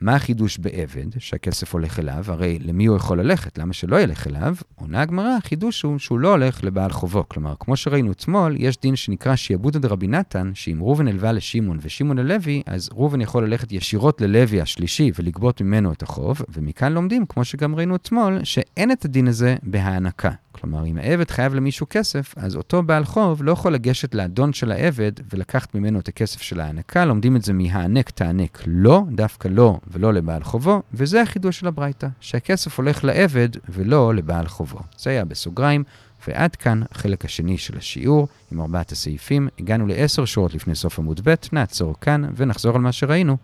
מה 0.03 0.15
החידוש 0.15 0.57
בעבד, 0.57 1.05
שהכסף 1.19 1.73
הולך 1.73 1.99
אליו? 1.99 2.23
הרי 2.27 2.59
למי 2.61 2.85
הוא 2.85 2.97
יכול 2.97 3.19
ללכת? 3.19 3.57
למה 3.57 3.73
שלא 3.73 4.01
ילך 4.01 4.27
אליו? 4.27 4.55
עונה 4.75 5.01
הגמרא, 5.01 5.37
החידוש 5.37 5.81
הוא 5.81 5.99
שהוא 5.99 6.19
לא 6.19 6.31
הולך 6.31 6.63
לבעל 6.63 6.91
חובו. 6.91 7.29
כלומר, 7.29 7.53
כמו 7.59 7.75
שראינו 7.75 8.11
אתמול, 8.11 8.55
יש 8.59 8.77
דין 8.81 8.95
שנקרא 8.95 9.35
שיעבוד 9.35 9.75
עד 9.75 9.85
רבי 9.85 10.07
נתן, 10.07 10.51
שאם 10.53 10.77
ראובן 10.81 11.07
הלווה 11.07 11.31
לשמעון 11.31 11.77
ושמעון 11.81 12.17
ללוי, 12.17 12.61
אז 12.65 12.89
ראובן 12.93 13.21
יכול 13.21 13.45
ללכת 13.45 13.71
ישירות 13.71 14.21
ללוי 14.21 14.61
השלישי 14.61 15.11
ולגבות 15.15 15.61
ממנו 15.61 15.91
את 15.91 16.03
החוב, 16.03 16.41
ומכאן 16.49 16.93
לומדים, 16.93 17.25
כמו 17.25 17.45
שגם 17.45 17.75
ראינו 17.75 17.95
אתמול, 17.95 18.39
שאין 18.43 18.91
את 18.91 19.05
הדין 19.05 19.27
הזה 19.27 19.55
בהענקה. 19.63 20.31
כלומר, 20.51 20.85
אם 20.85 20.97
העבד 20.97 21.31
חייב 21.31 21.53
למישהו 21.53 21.87
כסף, 21.89 22.33
אז 22.37 22.55
אותו 22.55 22.83
בעל 22.83 23.05
חוב 23.05 23.43
לא 23.43 23.51
יכול 23.51 23.73
לגשת 23.73 24.15
לאדון 24.15 24.53
של 24.53 24.71
העבד 24.71 25.11
ולקחת 25.33 25.75
ממנו 25.75 25.99
את 25.99 26.07
הכסף 26.07 26.41
של 26.41 26.59
ההענקה. 26.59 27.05
לומדים 27.05 27.35
את 27.35 27.41
זה 27.41 27.53
מהענק 27.53 28.09
תענק 28.09 28.63
לא, 28.67 29.03
דווקא 29.11 29.47
לא 29.47 29.79
ולא 29.93 30.13
לבעל 30.13 30.43
חובו, 30.43 30.81
וזה 30.93 31.21
החידוש 31.21 31.59
של 31.59 31.67
הברייתא, 31.67 32.07
שהכסף 32.19 32.77
הולך 32.77 33.03
לעבד 33.03 33.49
ולא 33.69 34.15
לבעל 34.15 34.47
חובו. 34.47 34.79
זה 34.97 35.09
היה 35.09 35.25
בסוגריים. 35.25 35.83
ועד 36.27 36.55
כאן 36.55 36.81
החלק 36.91 37.25
השני 37.25 37.57
של 37.57 37.77
השיעור 37.77 38.27
עם 38.51 38.61
ארבעת 38.61 38.91
הסעיפים. 38.91 39.47
הגענו 39.59 39.87
לעשר 39.87 40.25
שורות 40.25 40.53
לפני 40.53 40.75
סוף 40.75 40.99
עמוד 40.99 41.21
ב', 41.23 41.33
נעצור 41.51 41.95
כאן 42.01 42.23
ונחזור 42.35 42.75
על 42.75 42.81
מה 42.81 42.91
שראינו. 42.91 43.37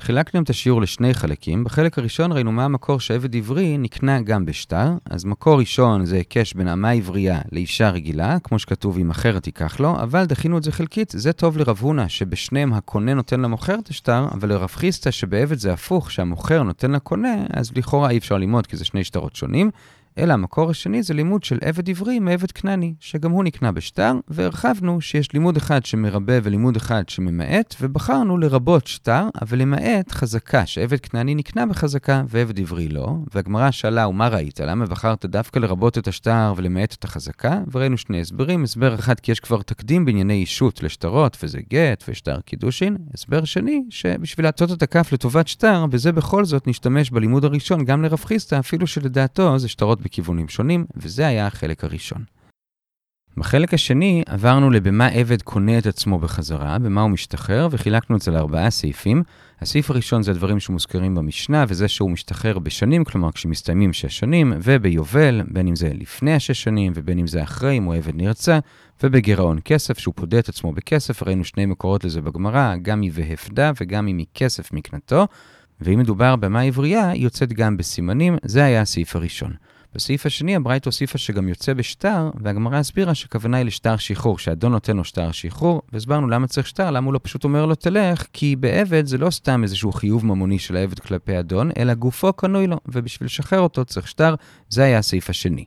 חילקנו 0.00 0.42
את 0.42 0.50
השיעור 0.50 0.82
לשני 0.82 1.14
חלקים. 1.14 1.64
בחלק 1.64 1.98
הראשון 1.98 2.32
ראינו 2.32 2.52
מה 2.52 2.64
המקור 2.64 3.00
שעבד 3.00 3.36
עברי 3.36 3.78
נקנה 3.78 4.20
גם 4.20 4.46
בשטר. 4.46 4.92
אז 5.10 5.24
מקור 5.24 5.58
ראשון 5.58 6.04
זה 6.04 6.16
היקש 6.16 6.54
בין 6.54 6.68
אמה 6.68 6.90
עברייה 6.90 7.40
לאישה 7.52 7.90
רגילה, 7.90 8.36
כמו 8.44 8.58
שכתוב 8.58 8.98
אם 8.98 9.10
אחרת 9.10 9.42
תיקח 9.42 9.80
לו, 9.80 9.96
אבל 10.02 10.24
דחינו 10.24 10.58
את 10.58 10.62
זה 10.62 10.72
חלקית. 10.72 11.12
זה 11.16 11.32
טוב 11.32 11.58
לרב 11.58 11.78
הונא, 11.80 12.08
שבשניהם 12.08 12.72
הקונה 12.72 13.14
נותן 13.14 13.40
למוכר 13.40 13.74
את 13.74 13.88
השטר, 13.88 14.28
אבל 14.32 14.48
לרב 14.48 14.70
חיסטה 14.70 15.12
שבעבד 15.12 15.58
זה 15.58 15.72
הפוך, 15.72 16.10
שהמוכר 16.10 16.62
נותן 16.62 16.90
לקונה, 16.90 17.34
אז 17.52 17.72
לכאורה 17.76 18.10
אי 18.10 18.18
אפשר 18.18 18.38
ללמוד 18.38 18.66
כי 18.66 18.76
זה 18.76 18.84
שני 18.84 19.04
שטרות 19.04 19.36
שונים. 19.36 19.70
אלא 20.18 20.32
המקור 20.32 20.70
השני 20.70 21.02
זה 21.02 21.14
לימוד 21.14 21.44
של 21.44 21.58
עבד 21.64 21.90
עברי 21.90 22.18
מעבד 22.18 22.50
כנעני, 22.50 22.94
שגם 23.00 23.30
הוא 23.30 23.44
נקנה 23.44 23.72
בשטר, 23.72 24.12
והרחבנו 24.28 25.00
שיש 25.00 25.32
לימוד 25.32 25.56
אחד 25.56 25.84
שמרבה 25.84 26.34
ולימוד 26.42 26.76
אחד 26.76 27.08
שממעט, 27.08 27.74
ובחרנו 27.80 28.38
לרבות 28.38 28.86
שטר, 28.86 29.28
אבל 29.42 29.58
למעט 29.58 30.12
חזקה, 30.12 30.66
שעבד 30.66 31.00
כנעני 31.00 31.34
נקנה 31.34 31.66
בחזקה 31.66 32.22
ועבד 32.28 32.60
עברי 32.60 32.88
לא, 32.88 33.08
והגמרא 33.34 33.70
שאלה, 33.70 34.08
ומה 34.08 34.28
ראית? 34.28 34.60
למה 34.60 34.86
בחרת 34.86 35.26
דווקא 35.26 35.58
לרבות 35.58 35.98
את 35.98 36.08
השטר 36.08 36.54
ולמעט 36.56 36.94
את 36.98 37.04
החזקה? 37.04 37.60
וראינו 37.72 37.98
שני 37.98 38.20
הסברים, 38.20 38.62
הסבר 38.62 38.94
אחד 38.94 39.20
כי 39.20 39.32
יש 39.32 39.40
כבר 39.40 39.62
תקדים 39.62 40.04
בענייני 40.04 40.34
אישות 40.34 40.82
לשטרות, 40.82 41.36
וזה 41.42 41.58
גט 41.72 42.04
ושטר 42.08 42.40
קידושין, 42.40 42.96
הסבר 43.14 43.44
שני, 43.44 43.84
שבשביל 43.90 44.46
להטות 44.46 44.72
את 44.72 44.82
הכף 44.82 45.12
לטובת 45.12 45.48
שטר, 45.48 45.86
בזה 45.86 46.12
בכל 46.12 46.44
זאת 46.44 46.66
נשתמש 46.66 47.10
בלימוד 47.10 47.44
הראשון 47.44 47.84
גם 47.84 48.02
לרב 48.02 48.20
חיסטה, 48.24 48.58
אפילו 48.58 48.86
שלדעתו 48.86 49.58
זה 49.58 49.68
שטרות 49.68 50.05
בכיוונים 50.06 50.48
שונים, 50.48 50.86
וזה 50.96 51.26
היה 51.26 51.46
החלק 51.46 51.84
הראשון. 51.84 52.24
בחלק 53.38 53.74
השני 53.74 54.22
עברנו 54.26 54.70
לבמה 54.70 55.06
עבד 55.06 55.42
קונה 55.42 55.78
את 55.78 55.86
עצמו 55.86 56.18
בחזרה, 56.18 56.78
במה 56.78 57.02
הוא 57.02 57.10
משתחרר, 57.10 57.68
וחילקנו 57.70 58.16
את 58.16 58.22
זה 58.22 58.30
לארבעה 58.30 58.70
סעיפים. 58.70 59.22
הסעיף 59.60 59.90
הראשון 59.90 60.22
זה 60.22 60.30
הדברים 60.30 60.60
שמוזכרים 60.60 61.14
במשנה, 61.14 61.64
וזה 61.68 61.88
שהוא 61.88 62.10
משתחרר 62.10 62.58
בשנים, 62.58 63.04
כלומר 63.04 63.32
כשמסתיימים 63.32 63.92
שש 63.92 64.18
שנים, 64.18 64.52
וביובל, 64.62 65.42
בין 65.48 65.68
אם 65.68 65.76
זה 65.76 65.90
לפני 65.94 66.34
השש 66.34 66.62
שנים, 66.62 66.92
ובין 66.94 67.18
אם 67.18 67.26
זה 67.26 67.42
אחרי, 67.42 67.78
אם 67.78 67.84
הוא 67.84 67.94
עבד 67.94 68.14
נרצה, 68.14 68.58
ובגירעון 69.02 69.58
כסף, 69.64 69.98
שהוא 69.98 70.14
פודה 70.16 70.38
את 70.38 70.48
עצמו 70.48 70.72
בכסף, 70.72 71.22
ראינו 71.22 71.44
שני 71.44 71.66
מקורות 71.66 72.04
לזה 72.04 72.20
בגמרא, 72.20 72.76
גם 72.82 73.00
מ"והפדה" 73.00 73.72
וגם 73.80 74.06
מ"מכסף 74.06 74.72
מקנתו", 74.72 75.26
ואם 75.80 75.98
מדובר 75.98 76.36
במה 76.36 76.60
עברייה, 76.60 77.10
היא 77.10 77.22
יוצאת 77.22 77.52
גם 77.52 77.76
בסימנים, 77.76 78.36
זה 78.42 78.64
היה 78.64 78.80
הסעיף 78.80 79.16
הראשון. 79.16 79.52
בסעיף 79.96 80.26
השני 80.26 80.56
הברית 80.56 80.86
הוסיפה 80.86 81.18
שגם 81.18 81.48
יוצא 81.48 81.74
בשטר, 81.74 82.30
והגמרא 82.40 82.76
הסבירה 82.76 83.14
שכוונה 83.14 83.56
היא 83.56 83.66
לשטר 83.66 83.96
שחרור, 83.96 84.38
שאדון 84.38 84.72
נותן 84.72 84.96
לו 84.96 85.04
שטר 85.04 85.32
שחרור, 85.32 85.82
והסברנו 85.92 86.28
למה 86.28 86.46
צריך 86.46 86.66
שטר, 86.66 86.90
למה 86.90 87.06
הוא 87.06 87.14
לא 87.14 87.20
פשוט 87.22 87.44
אומר 87.44 87.66
לו 87.66 87.74
תלך, 87.74 88.26
כי 88.32 88.56
בעבד 88.56 89.06
זה 89.06 89.18
לא 89.18 89.30
סתם 89.30 89.62
איזשהו 89.62 89.92
חיוב 89.92 90.26
ממוני 90.26 90.58
של 90.58 90.76
העבד 90.76 90.98
כלפי 90.98 91.38
אדון, 91.38 91.70
אלא 91.78 91.94
גופו 91.94 92.32
קנוי 92.32 92.66
לו, 92.66 92.76
ובשביל 92.86 93.26
לשחרר 93.26 93.60
אותו 93.60 93.84
צריך 93.84 94.08
שטר, 94.08 94.34
זה 94.68 94.82
היה 94.84 94.98
הסעיף 94.98 95.30
השני. 95.30 95.64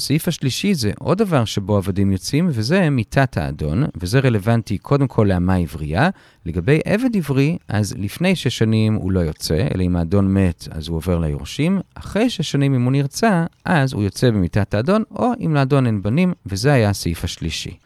הסעיף 0.00 0.28
השלישי 0.28 0.74
זה 0.74 0.92
עוד 0.98 1.18
דבר 1.18 1.44
שבו 1.44 1.76
עבדים 1.76 2.12
יוצאים, 2.12 2.48
וזה 2.50 2.90
מיתת 2.90 3.36
האדון, 3.36 3.84
וזה 3.96 4.20
רלוונטי 4.20 4.78
קודם 4.78 5.08
כל 5.08 5.26
לאמה 5.28 5.54
עברייה. 5.54 6.08
לגבי 6.46 6.80
עבד 6.84 7.16
עברי, 7.16 7.58
אז 7.68 7.94
לפני 7.98 8.36
שש 8.36 8.58
שנים 8.58 8.94
הוא 8.94 9.12
לא 9.12 9.20
יוצא, 9.20 9.68
אלא 9.74 9.82
אם 9.82 9.96
האדון 9.96 10.34
מת, 10.34 10.68
אז 10.70 10.88
הוא 10.88 10.96
עובר 10.96 11.18
ליורשים. 11.18 11.80
אחרי 11.94 12.30
שש 12.30 12.50
שנים, 12.50 12.74
אם 12.74 12.82
הוא 12.82 12.92
נרצע, 12.92 13.44
אז 13.64 13.92
הוא 13.92 14.02
יוצא 14.02 14.30
במיתת 14.30 14.74
האדון, 14.74 15.02
או 15.10 15.32
אם 15.46 15.54
לאדון 15.54 15.86
אין 15.86 16.02
בנים, 16.02 16.32
וזה 16.46 16.72
היה 16.72 16.90
הסעיף 16.90 17.24
השלישי. 17.24 17.76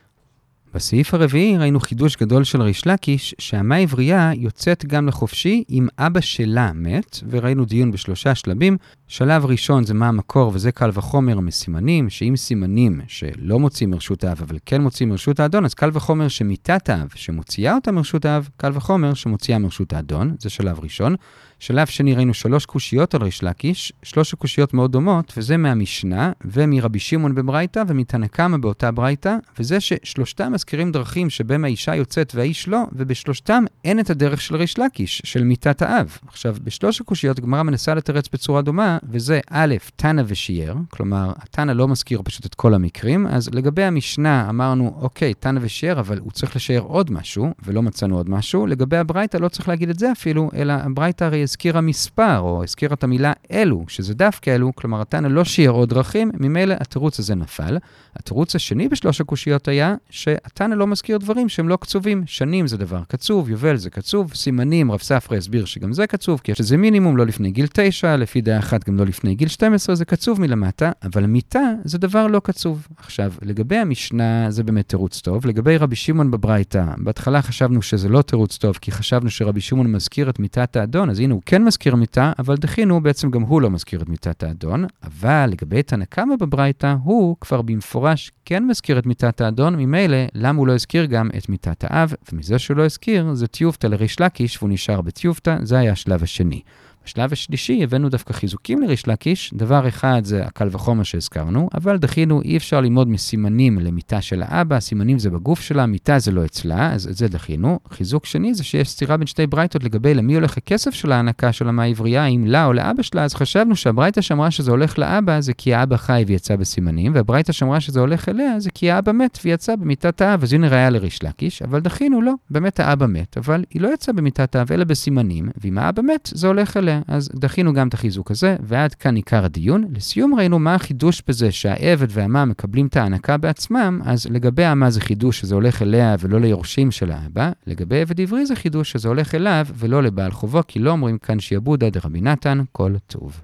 בסעיף 0.74 1.14
הרביעי 1.14 1.58
ראינו 1.58 1.80
חידוש 1.80 2.16
גדול 2.16 2.44
של 2.44 2.62
ריש 2.62 2.86
לקיש, 2.86 3.34
שהמה 3.38 3.76
עברייה 3.76 4.30
יוצאת 4.36 4.84
גם 4.84 5.08
לחופשי 5.08 5.64
אם 5.70 5.86
אבא 5.98 6.20
שלה 6.20 6.72
מת, 6.74 7.20
וראינו 7.30 7.64
דיון 7.64 7.90
בשלושה 7.90 8.34
שלבים. 8.34 8.76
שלב 9.08 9.46
ראשון 9.46 9.84
זה 9.84 9.94
מה 9.94 10.08
המקור, 10.08 10.50
וזה 10.54 10.72
קל 10.72 10.90
וחומר 10.92 11.40
מסימנים, 11.40 12.10
שאם 12.10 12.36
סימנים 12.36 13.00
שלא 13.06 13.58
מוצאים 13.58 13.90
מרשות 13.90 14.24
האב, 14.24 14.42
אבל 14.42 14.58
כן 14.66 14.80
מוצאים 14.80 15.08
מרשות 15.08 15.40
האדון, 15.40 15.64
אז 15.64 15.74
קל 15.74 15.90
וחומר 15.92 16.28
שמיתת 16.28 16.88
האב, 16.88 17.08
שמוציאה 17.14 17.74
אותה 17.74 17.92
מרשות 17.92 18.24
האב, 18.24 18.48
קל 18.56 18.70
וחומר 18.74 19.14
שמוציאה 19.14 19.58
מרשות 19.58 19.92
האדון, 19.92 20.34
זה 20.38 20.50
שלב 20.50 20.80
ראשון. 20.80 21.16
שלב 21.58 21.86
שני 21.86 22.14
ראינו 22.14 22.34
שלוש 22.34 22.66
קושיות 22.66 23.14
על 23.14 23.22
ריש 23.22 23.42
לקיש, 23.42 23.92
שלוש 24.02 24.34
קושיות 24.34 24.74
מאוד 24.74 24.92
דומות, 24.92 25.32
וזה 25.36 25.56
מהמשנה, 25.56 26.32
ומרבי 26.44 26.98
שמעון 26.98 27.34
בברייתא, 27.34 27.82
ומתנא 27.88 28.26
קמא 28.26 28.56
באותה 28.56 28.90
ברייתא, 28.90 29.36
וזה 29.58 29.80
ששלושתם 29.80 30.52
מזכירים 30.52 30.92
דרכים 30.92 31.30
שבהם 31.30 31.64
האישה 31.64 31.94
יוצאת 31.94 32.32
והאיש 32.34 32.68
לא, 32.68 32.82
ובשלושתם 32.92 33.64
אין 33.84 34.00
את 34.00 34.10
הדרך 34.10 34.40
של 34.40 34.56
ריש 34.56 34.78
לקיש, 34.78 35.22
של 35.24 35.44
מיתת 35.44 35.82
האב. 35.82 36.18
עכשיו, 36.26 36.56
בשלוש 36.64 37.00
הקושיות 37.00 37.38
הגמרא 37.38 37.62
מנסה 37.62 37.94
לתרץ 37.94 38.28
בצורה 38.32 38.62
דומה, 38.62 38.98
וזה 39.10 39.40
א', 39.50 39.74
תנא 39.96 40.22
ושיער, 40.26 40.74
כלומר, 40.90 41.32
התנא 41.36 41.72
לא 41.72 41.88
מזכיר 41.88 42.22
פשוט 42.24 42.46
את 42.46 42.54
כל 42.54 42.74
המקרים, 42.74 43.26
אז 43.26 43.50
לגבי 43.52 43.82
המשנה 43.82 44.48
אמרנו, 44.48 44.98
אוקיי, 45.00 45.34
תנא 45.34 45.60
ושיער, 45.62 46.00
אבל 46.00 46.18
הוא 46.18 46.32
צריך 46.32 46.56
לשער 46.56 46.80
עוד 46.80 47.10
משהו, 47.10 47.54
ולא 47.64 47.82
מצאנו 47.82 48.16
עוד 48.16 48.30
משהו. 48.30 48.66
לגבי 48.66 48.96
הברייתא 48.96 49.36
לא 49.36 49.48
צריך 49.48 49.68
להגיד 49.68 49.90
את 49.90 49.98
זה 49.98 50.12
אפילו, 50.12 50.50
אלא 50.54 50.72
הברייתא 50.72 51.24
הרי 51.24 51.43
הזכירה 51.44 51.80
מספר, 51.80 52.38
או 52.38 52.62
הזכירה 52.62 52.94
את 52.94 53.04
המילה 53.04 53.32
אלו, 53.52 53.84
שזה 53.88 54.14
דווקא 54.14 54.50
אלו, 54.50 54.74
כלומר, 54.74 55.00
התנא 55.00 55.26
לא 55.26 55.44
שיער 55.44 55.72
עוד 55.72 55.88
דרכים, 55.88 56.30
ממילא 56.40 56.74
התירוץ 56.80 57.18
הזה 57.18 57.34
נפל. 57.34 57.78
התירוץ 58.16 58.54
השני 58.54 58.88
בשלוש 58.88 59.20
הקושיות 59.20 59.68
היה 59.68 59.94
שהתנא 60.10 60.74
לא 60.74 60.86
מזכיר 60.86 61.18
דברים 61.18 61.48
שהם 61.48 61.68
לא 61.68 61.76
קצובים. 61.76 62.22
שנים 62.26 62.66
זה 62.66 62.76
דבר 62.76 63.02
קצוב, 63.08 63.50
יובל 63.50 63.76
זה 63.76 63.90
קצוב, 63.90 64.34
סימנים, 64.34 64.92
רב 64.92 65.00
ספרא 65.00 65.36
הסביר 65.36 65.64
שגם 65.64 65.92
זה 65.92 66.06
קצוב, 66.06 66.40
כי 66.44 66.52
יש 66.52 66.60
לזה 66.60 66.76
מינימום 66.76 67.16
לא 67.16 67.26
לפני 67.26 67.50
גיל 67.50 67.66
9, 67.72 68.16
לפי 68.16 68.40
דעה 68.40 68.58
אחת 68.58 68.88
גם 68.88 68.96
לא 68.96 69.06
לפני 69.06 69.34
גיל 69.34 69.48
12, 69.48 69.94
זה 69.94 70.04
קצוב 70.04 70.40
מלמטה, 70.40 70.90
אבל 71.02 71.26
מיתה 71.26 71.60
זה 71.84 71.98
דבר 71.98 72.26
לא 72.26 72.40
קצוב. 72.44 72.86
עכשיו, 72.96 73.32
לגבי 73.42 73.76
המשנה 73.76 74.50
זה 74.50 74.62
באמת 74.62 74.88
תירוץ 74.88 75.20
טוב. 75.20 75.46
לגבי 75.46 75.76
רבי 75.76 75.96
שמעון 75.96 76.30
בברייתא, 76.30 76.84
בהתחלה 76.98 77.42
חשבנו 77.42 77.82
שזה 77.82 78.08
לא 78.08 78.22
תירוץ 78.22 78.56
טוב, 78.56 78.78
כי 78.80 78.92
חשבנו 78.92 79.30
שרבי 79.30 79.60
שמעון 79.60 79.92
מזכיר 79.92 80.30
את 80.30 80.38
מיתת 80.38 80.76
האדון, 80.76 81.10
אז 81.10 81.20
הנה 81.20 81.33
הוא 81.34 81.42
כן 81.46 81.64
מזכיר 81.64 81.94
מיתה, 81.94 82.32
אבל 82.38 82.56
דחינו, 82.56 83.00
בעצם 83.00 83.30
גם 83.30 83.42
הוא 83.42 83.62
לא 83.62 83.70
מזכיר 83.70 84.02
את 84.02 84.08
מיתת 84.08 84.42
האדון. 84.42 84.84
אבל 85.02 85.46
לגבי 85.50 85.82
תנא 85.82 86.04
קמא 86.04 86.36
בברייתא, 86.36 86.96
הוא 87.04 87.36
כבר 87.40 87.62
במפורש 87.62 88.32
כן 88.44 88.64
מזכיר 88.64 88.98
את 88.98 89.06
מיתת 89.06 89.40
האדון, 89.40 89.76
ממילא, 89.76 90.16
למה 90.34 90.58
הוא 90.58 90.66
לא 90.66 90.72
הזכיר 90.72 91.04
גם 91.04 91.30
את 91.38 91.48
מיתת 91.48 91.84
האב? 91.84 92.12
ומזה 92.32 92.58
שהוא 92.58 92.76
לא 92.76 92.84
הזכיר, 92.84 93.34
זה 93.34 93.46
טיובטה 93.46 93.88
לריש 93.88 94.20
לקיש, 94.20 94.56
והוא 94.56 94.70
נשאר 94.70 95.00
בטיובטה, 95.00 95.56
זה 95.62 95.78
היה 95.78 95.92
השלב 95.92 96.22
השני. 96.22 96.60
בשלב 97.04 97.32
השלישי 97.32 97.82
הבאנו 97.82 98.08
דווקא 98.08 98.32
חיזוקים 98.32 98.82
לריש 98.82 99.08
לקיש, 99.08 99.54
דבר 99.54 99.88
אחד 99.88 100.20
זה 100.24 100.44
הקל 100.44 100.68
וחומר 100.70 101.02
שהזכרנו, 101.02 101.68
אבל 101.74 101.96
דחינו, 101.96 102.42
אי 102.42 102.56
אפשר 102.56 102.80
ללמוד 102.80 103.08
מסימנים 103.08 103.78
למיטה 103.78 104.20
של 104.20 104.42
האבא, 104.46 104.80
סימנים 104.80 105.18
זה 105.18 105.30
בגוף 105.30 105.60
שלה, 105.60 105.86
מיטה 105.86 106.18
זה 106.18 106.32
לא 106.32 106.44
אצלה, 106.44 106.92
אז 106.92 107.06
את 107.06 107.16
זה 107.16 107.28
דחינו. 107.28 107.78
חיזוק 107.90 108.26
שני 108.26 108.54
זה 108.54 108.64
שיש 108.64 108.88
סתירה 108.88 109.16
בין 109.16 109.26
שתי 109.26 109.46
ברייתות 109.46 109.84
לגבי 109.84 110.14
למי 110.14 110.34
הולך 110.34 110.56
הכסף 110.56 110.94
של 110.94 111.12
ההנקה 111.12 111.52
של 111.52 111.68
המה 111.68 111.82
העברייה, 111.82 112.26
אם 112.26 112.44
לה 112.46 112.66
או 112.66 112.72
לאבא 112.72 113.02
שלה, 113.02 113.24
אז 113.24 113.34
חשבנו 113.34 113.76
שהברייתא 113.76 114.20
שאמרה 114.20 114.50
שזה 114.50 114.70
הולך 114.70 114.98
לאבא 114.98 115.40
זה 115.40 115.52
כי 115.52 115.74
האבא 115.74 115.96
חי 115.96 116.24
ויצא 116.26 116.56
בסימנים, 116.56 117.14
והברייתא 117.14 117.52
שאמרה 117.52 117.80
שזה 117.80 118.00
הולך 118.00 118.28
אליה 118.28 118.60
זה 118.60 118.70
כי 118.70 118.90
האבא 118.90 119.12
מת 119.12 119.38
ויצא 119.44 119.76
במיטת 119.76 120.20
האב, 120.20 120.42
אז 120.42 120.52
הנה 120.52 120.68
ראיה 120.68 120.90
לריש 120.90 121.22
לקיש, 121.22 121.62
אבל 121.62 121.80
דחינו, 121.80 122.22
לא, 122.22 122.32
באמת 122.50 122.80
האבא 122.80 123.06
מת, 123.06 123.38
אבל 123.38 123.64
היא 123.70 123.82
לא 123.82 123.94
יצאה 123.94 124.14
במיטת 124.14 124.56
האב 124.56 124.72
אלא 124.72 124.84
בסימנים, 124.84 125.48
ואם 125.64 125.78
האבא 125.78 126.02
מת, 126.02 126.30
זה 126.34 126.46
הולך 126.46 126.76
אליה. 126.76 126.93
אז 127.08 127.30
דחינו 127.34 127.72
גם 127.72 127.88
את 127.88 127.94
החיזוק 127.94 128.30
הזה, 128.30 128.56
ועד 128.60 128.94
כאן 128.94 129.16
עיקר 129.16 129.44
הדיון. 129.44 129.84
לסיום 129.90 130.34
ראינו 130.34 130.58
מה 130.58 130.74
החידוש 130.74 131.22
בזה 131.28 131.52
שהעבד 131.52 132.06
והמה 132.10 132.44
מקבלים 132.44 132.86
את 132.86 132.96
ההנקה 132.96 133.36
בעצמם, 133.36 134.00
אז 134.04 134.26
לגבי 134.30 134.64
המה 134.64 134.90
זה 134.90 135.00
חידוש 135.00 135.40
שזה 135.40 135.54
הולך 135.54 135.82
אליה 135.82 136.16
ולא 136.20 136.40
ליורשים 136.40 136.90
של 136.90 137.12
האבא, 137.12 137.50
לגבי 137.66 138.00
עבד 138.00 138.20
עברי 138.20 138.46
זה 138.46 138.56
חידוש 138.56 138.92
שזה 138.92 139.08
הולך 139.08 139.34
אליו 139.34 139.66
ולא 139.74 140.02
לבעל 140.02 140.30
חובו, 140.30 140.60
כי 140.68 140.78
לא 140.78 140.90
אומרים 140.90 141.18
כאן 141.18 141.40
שיעבוד 141.40 141.84
עד 141.84 141.96
רבי 142.04 142.20
נתן, 142.20 142.62
כל 142.72 142.94
טוב. 143.06 143.40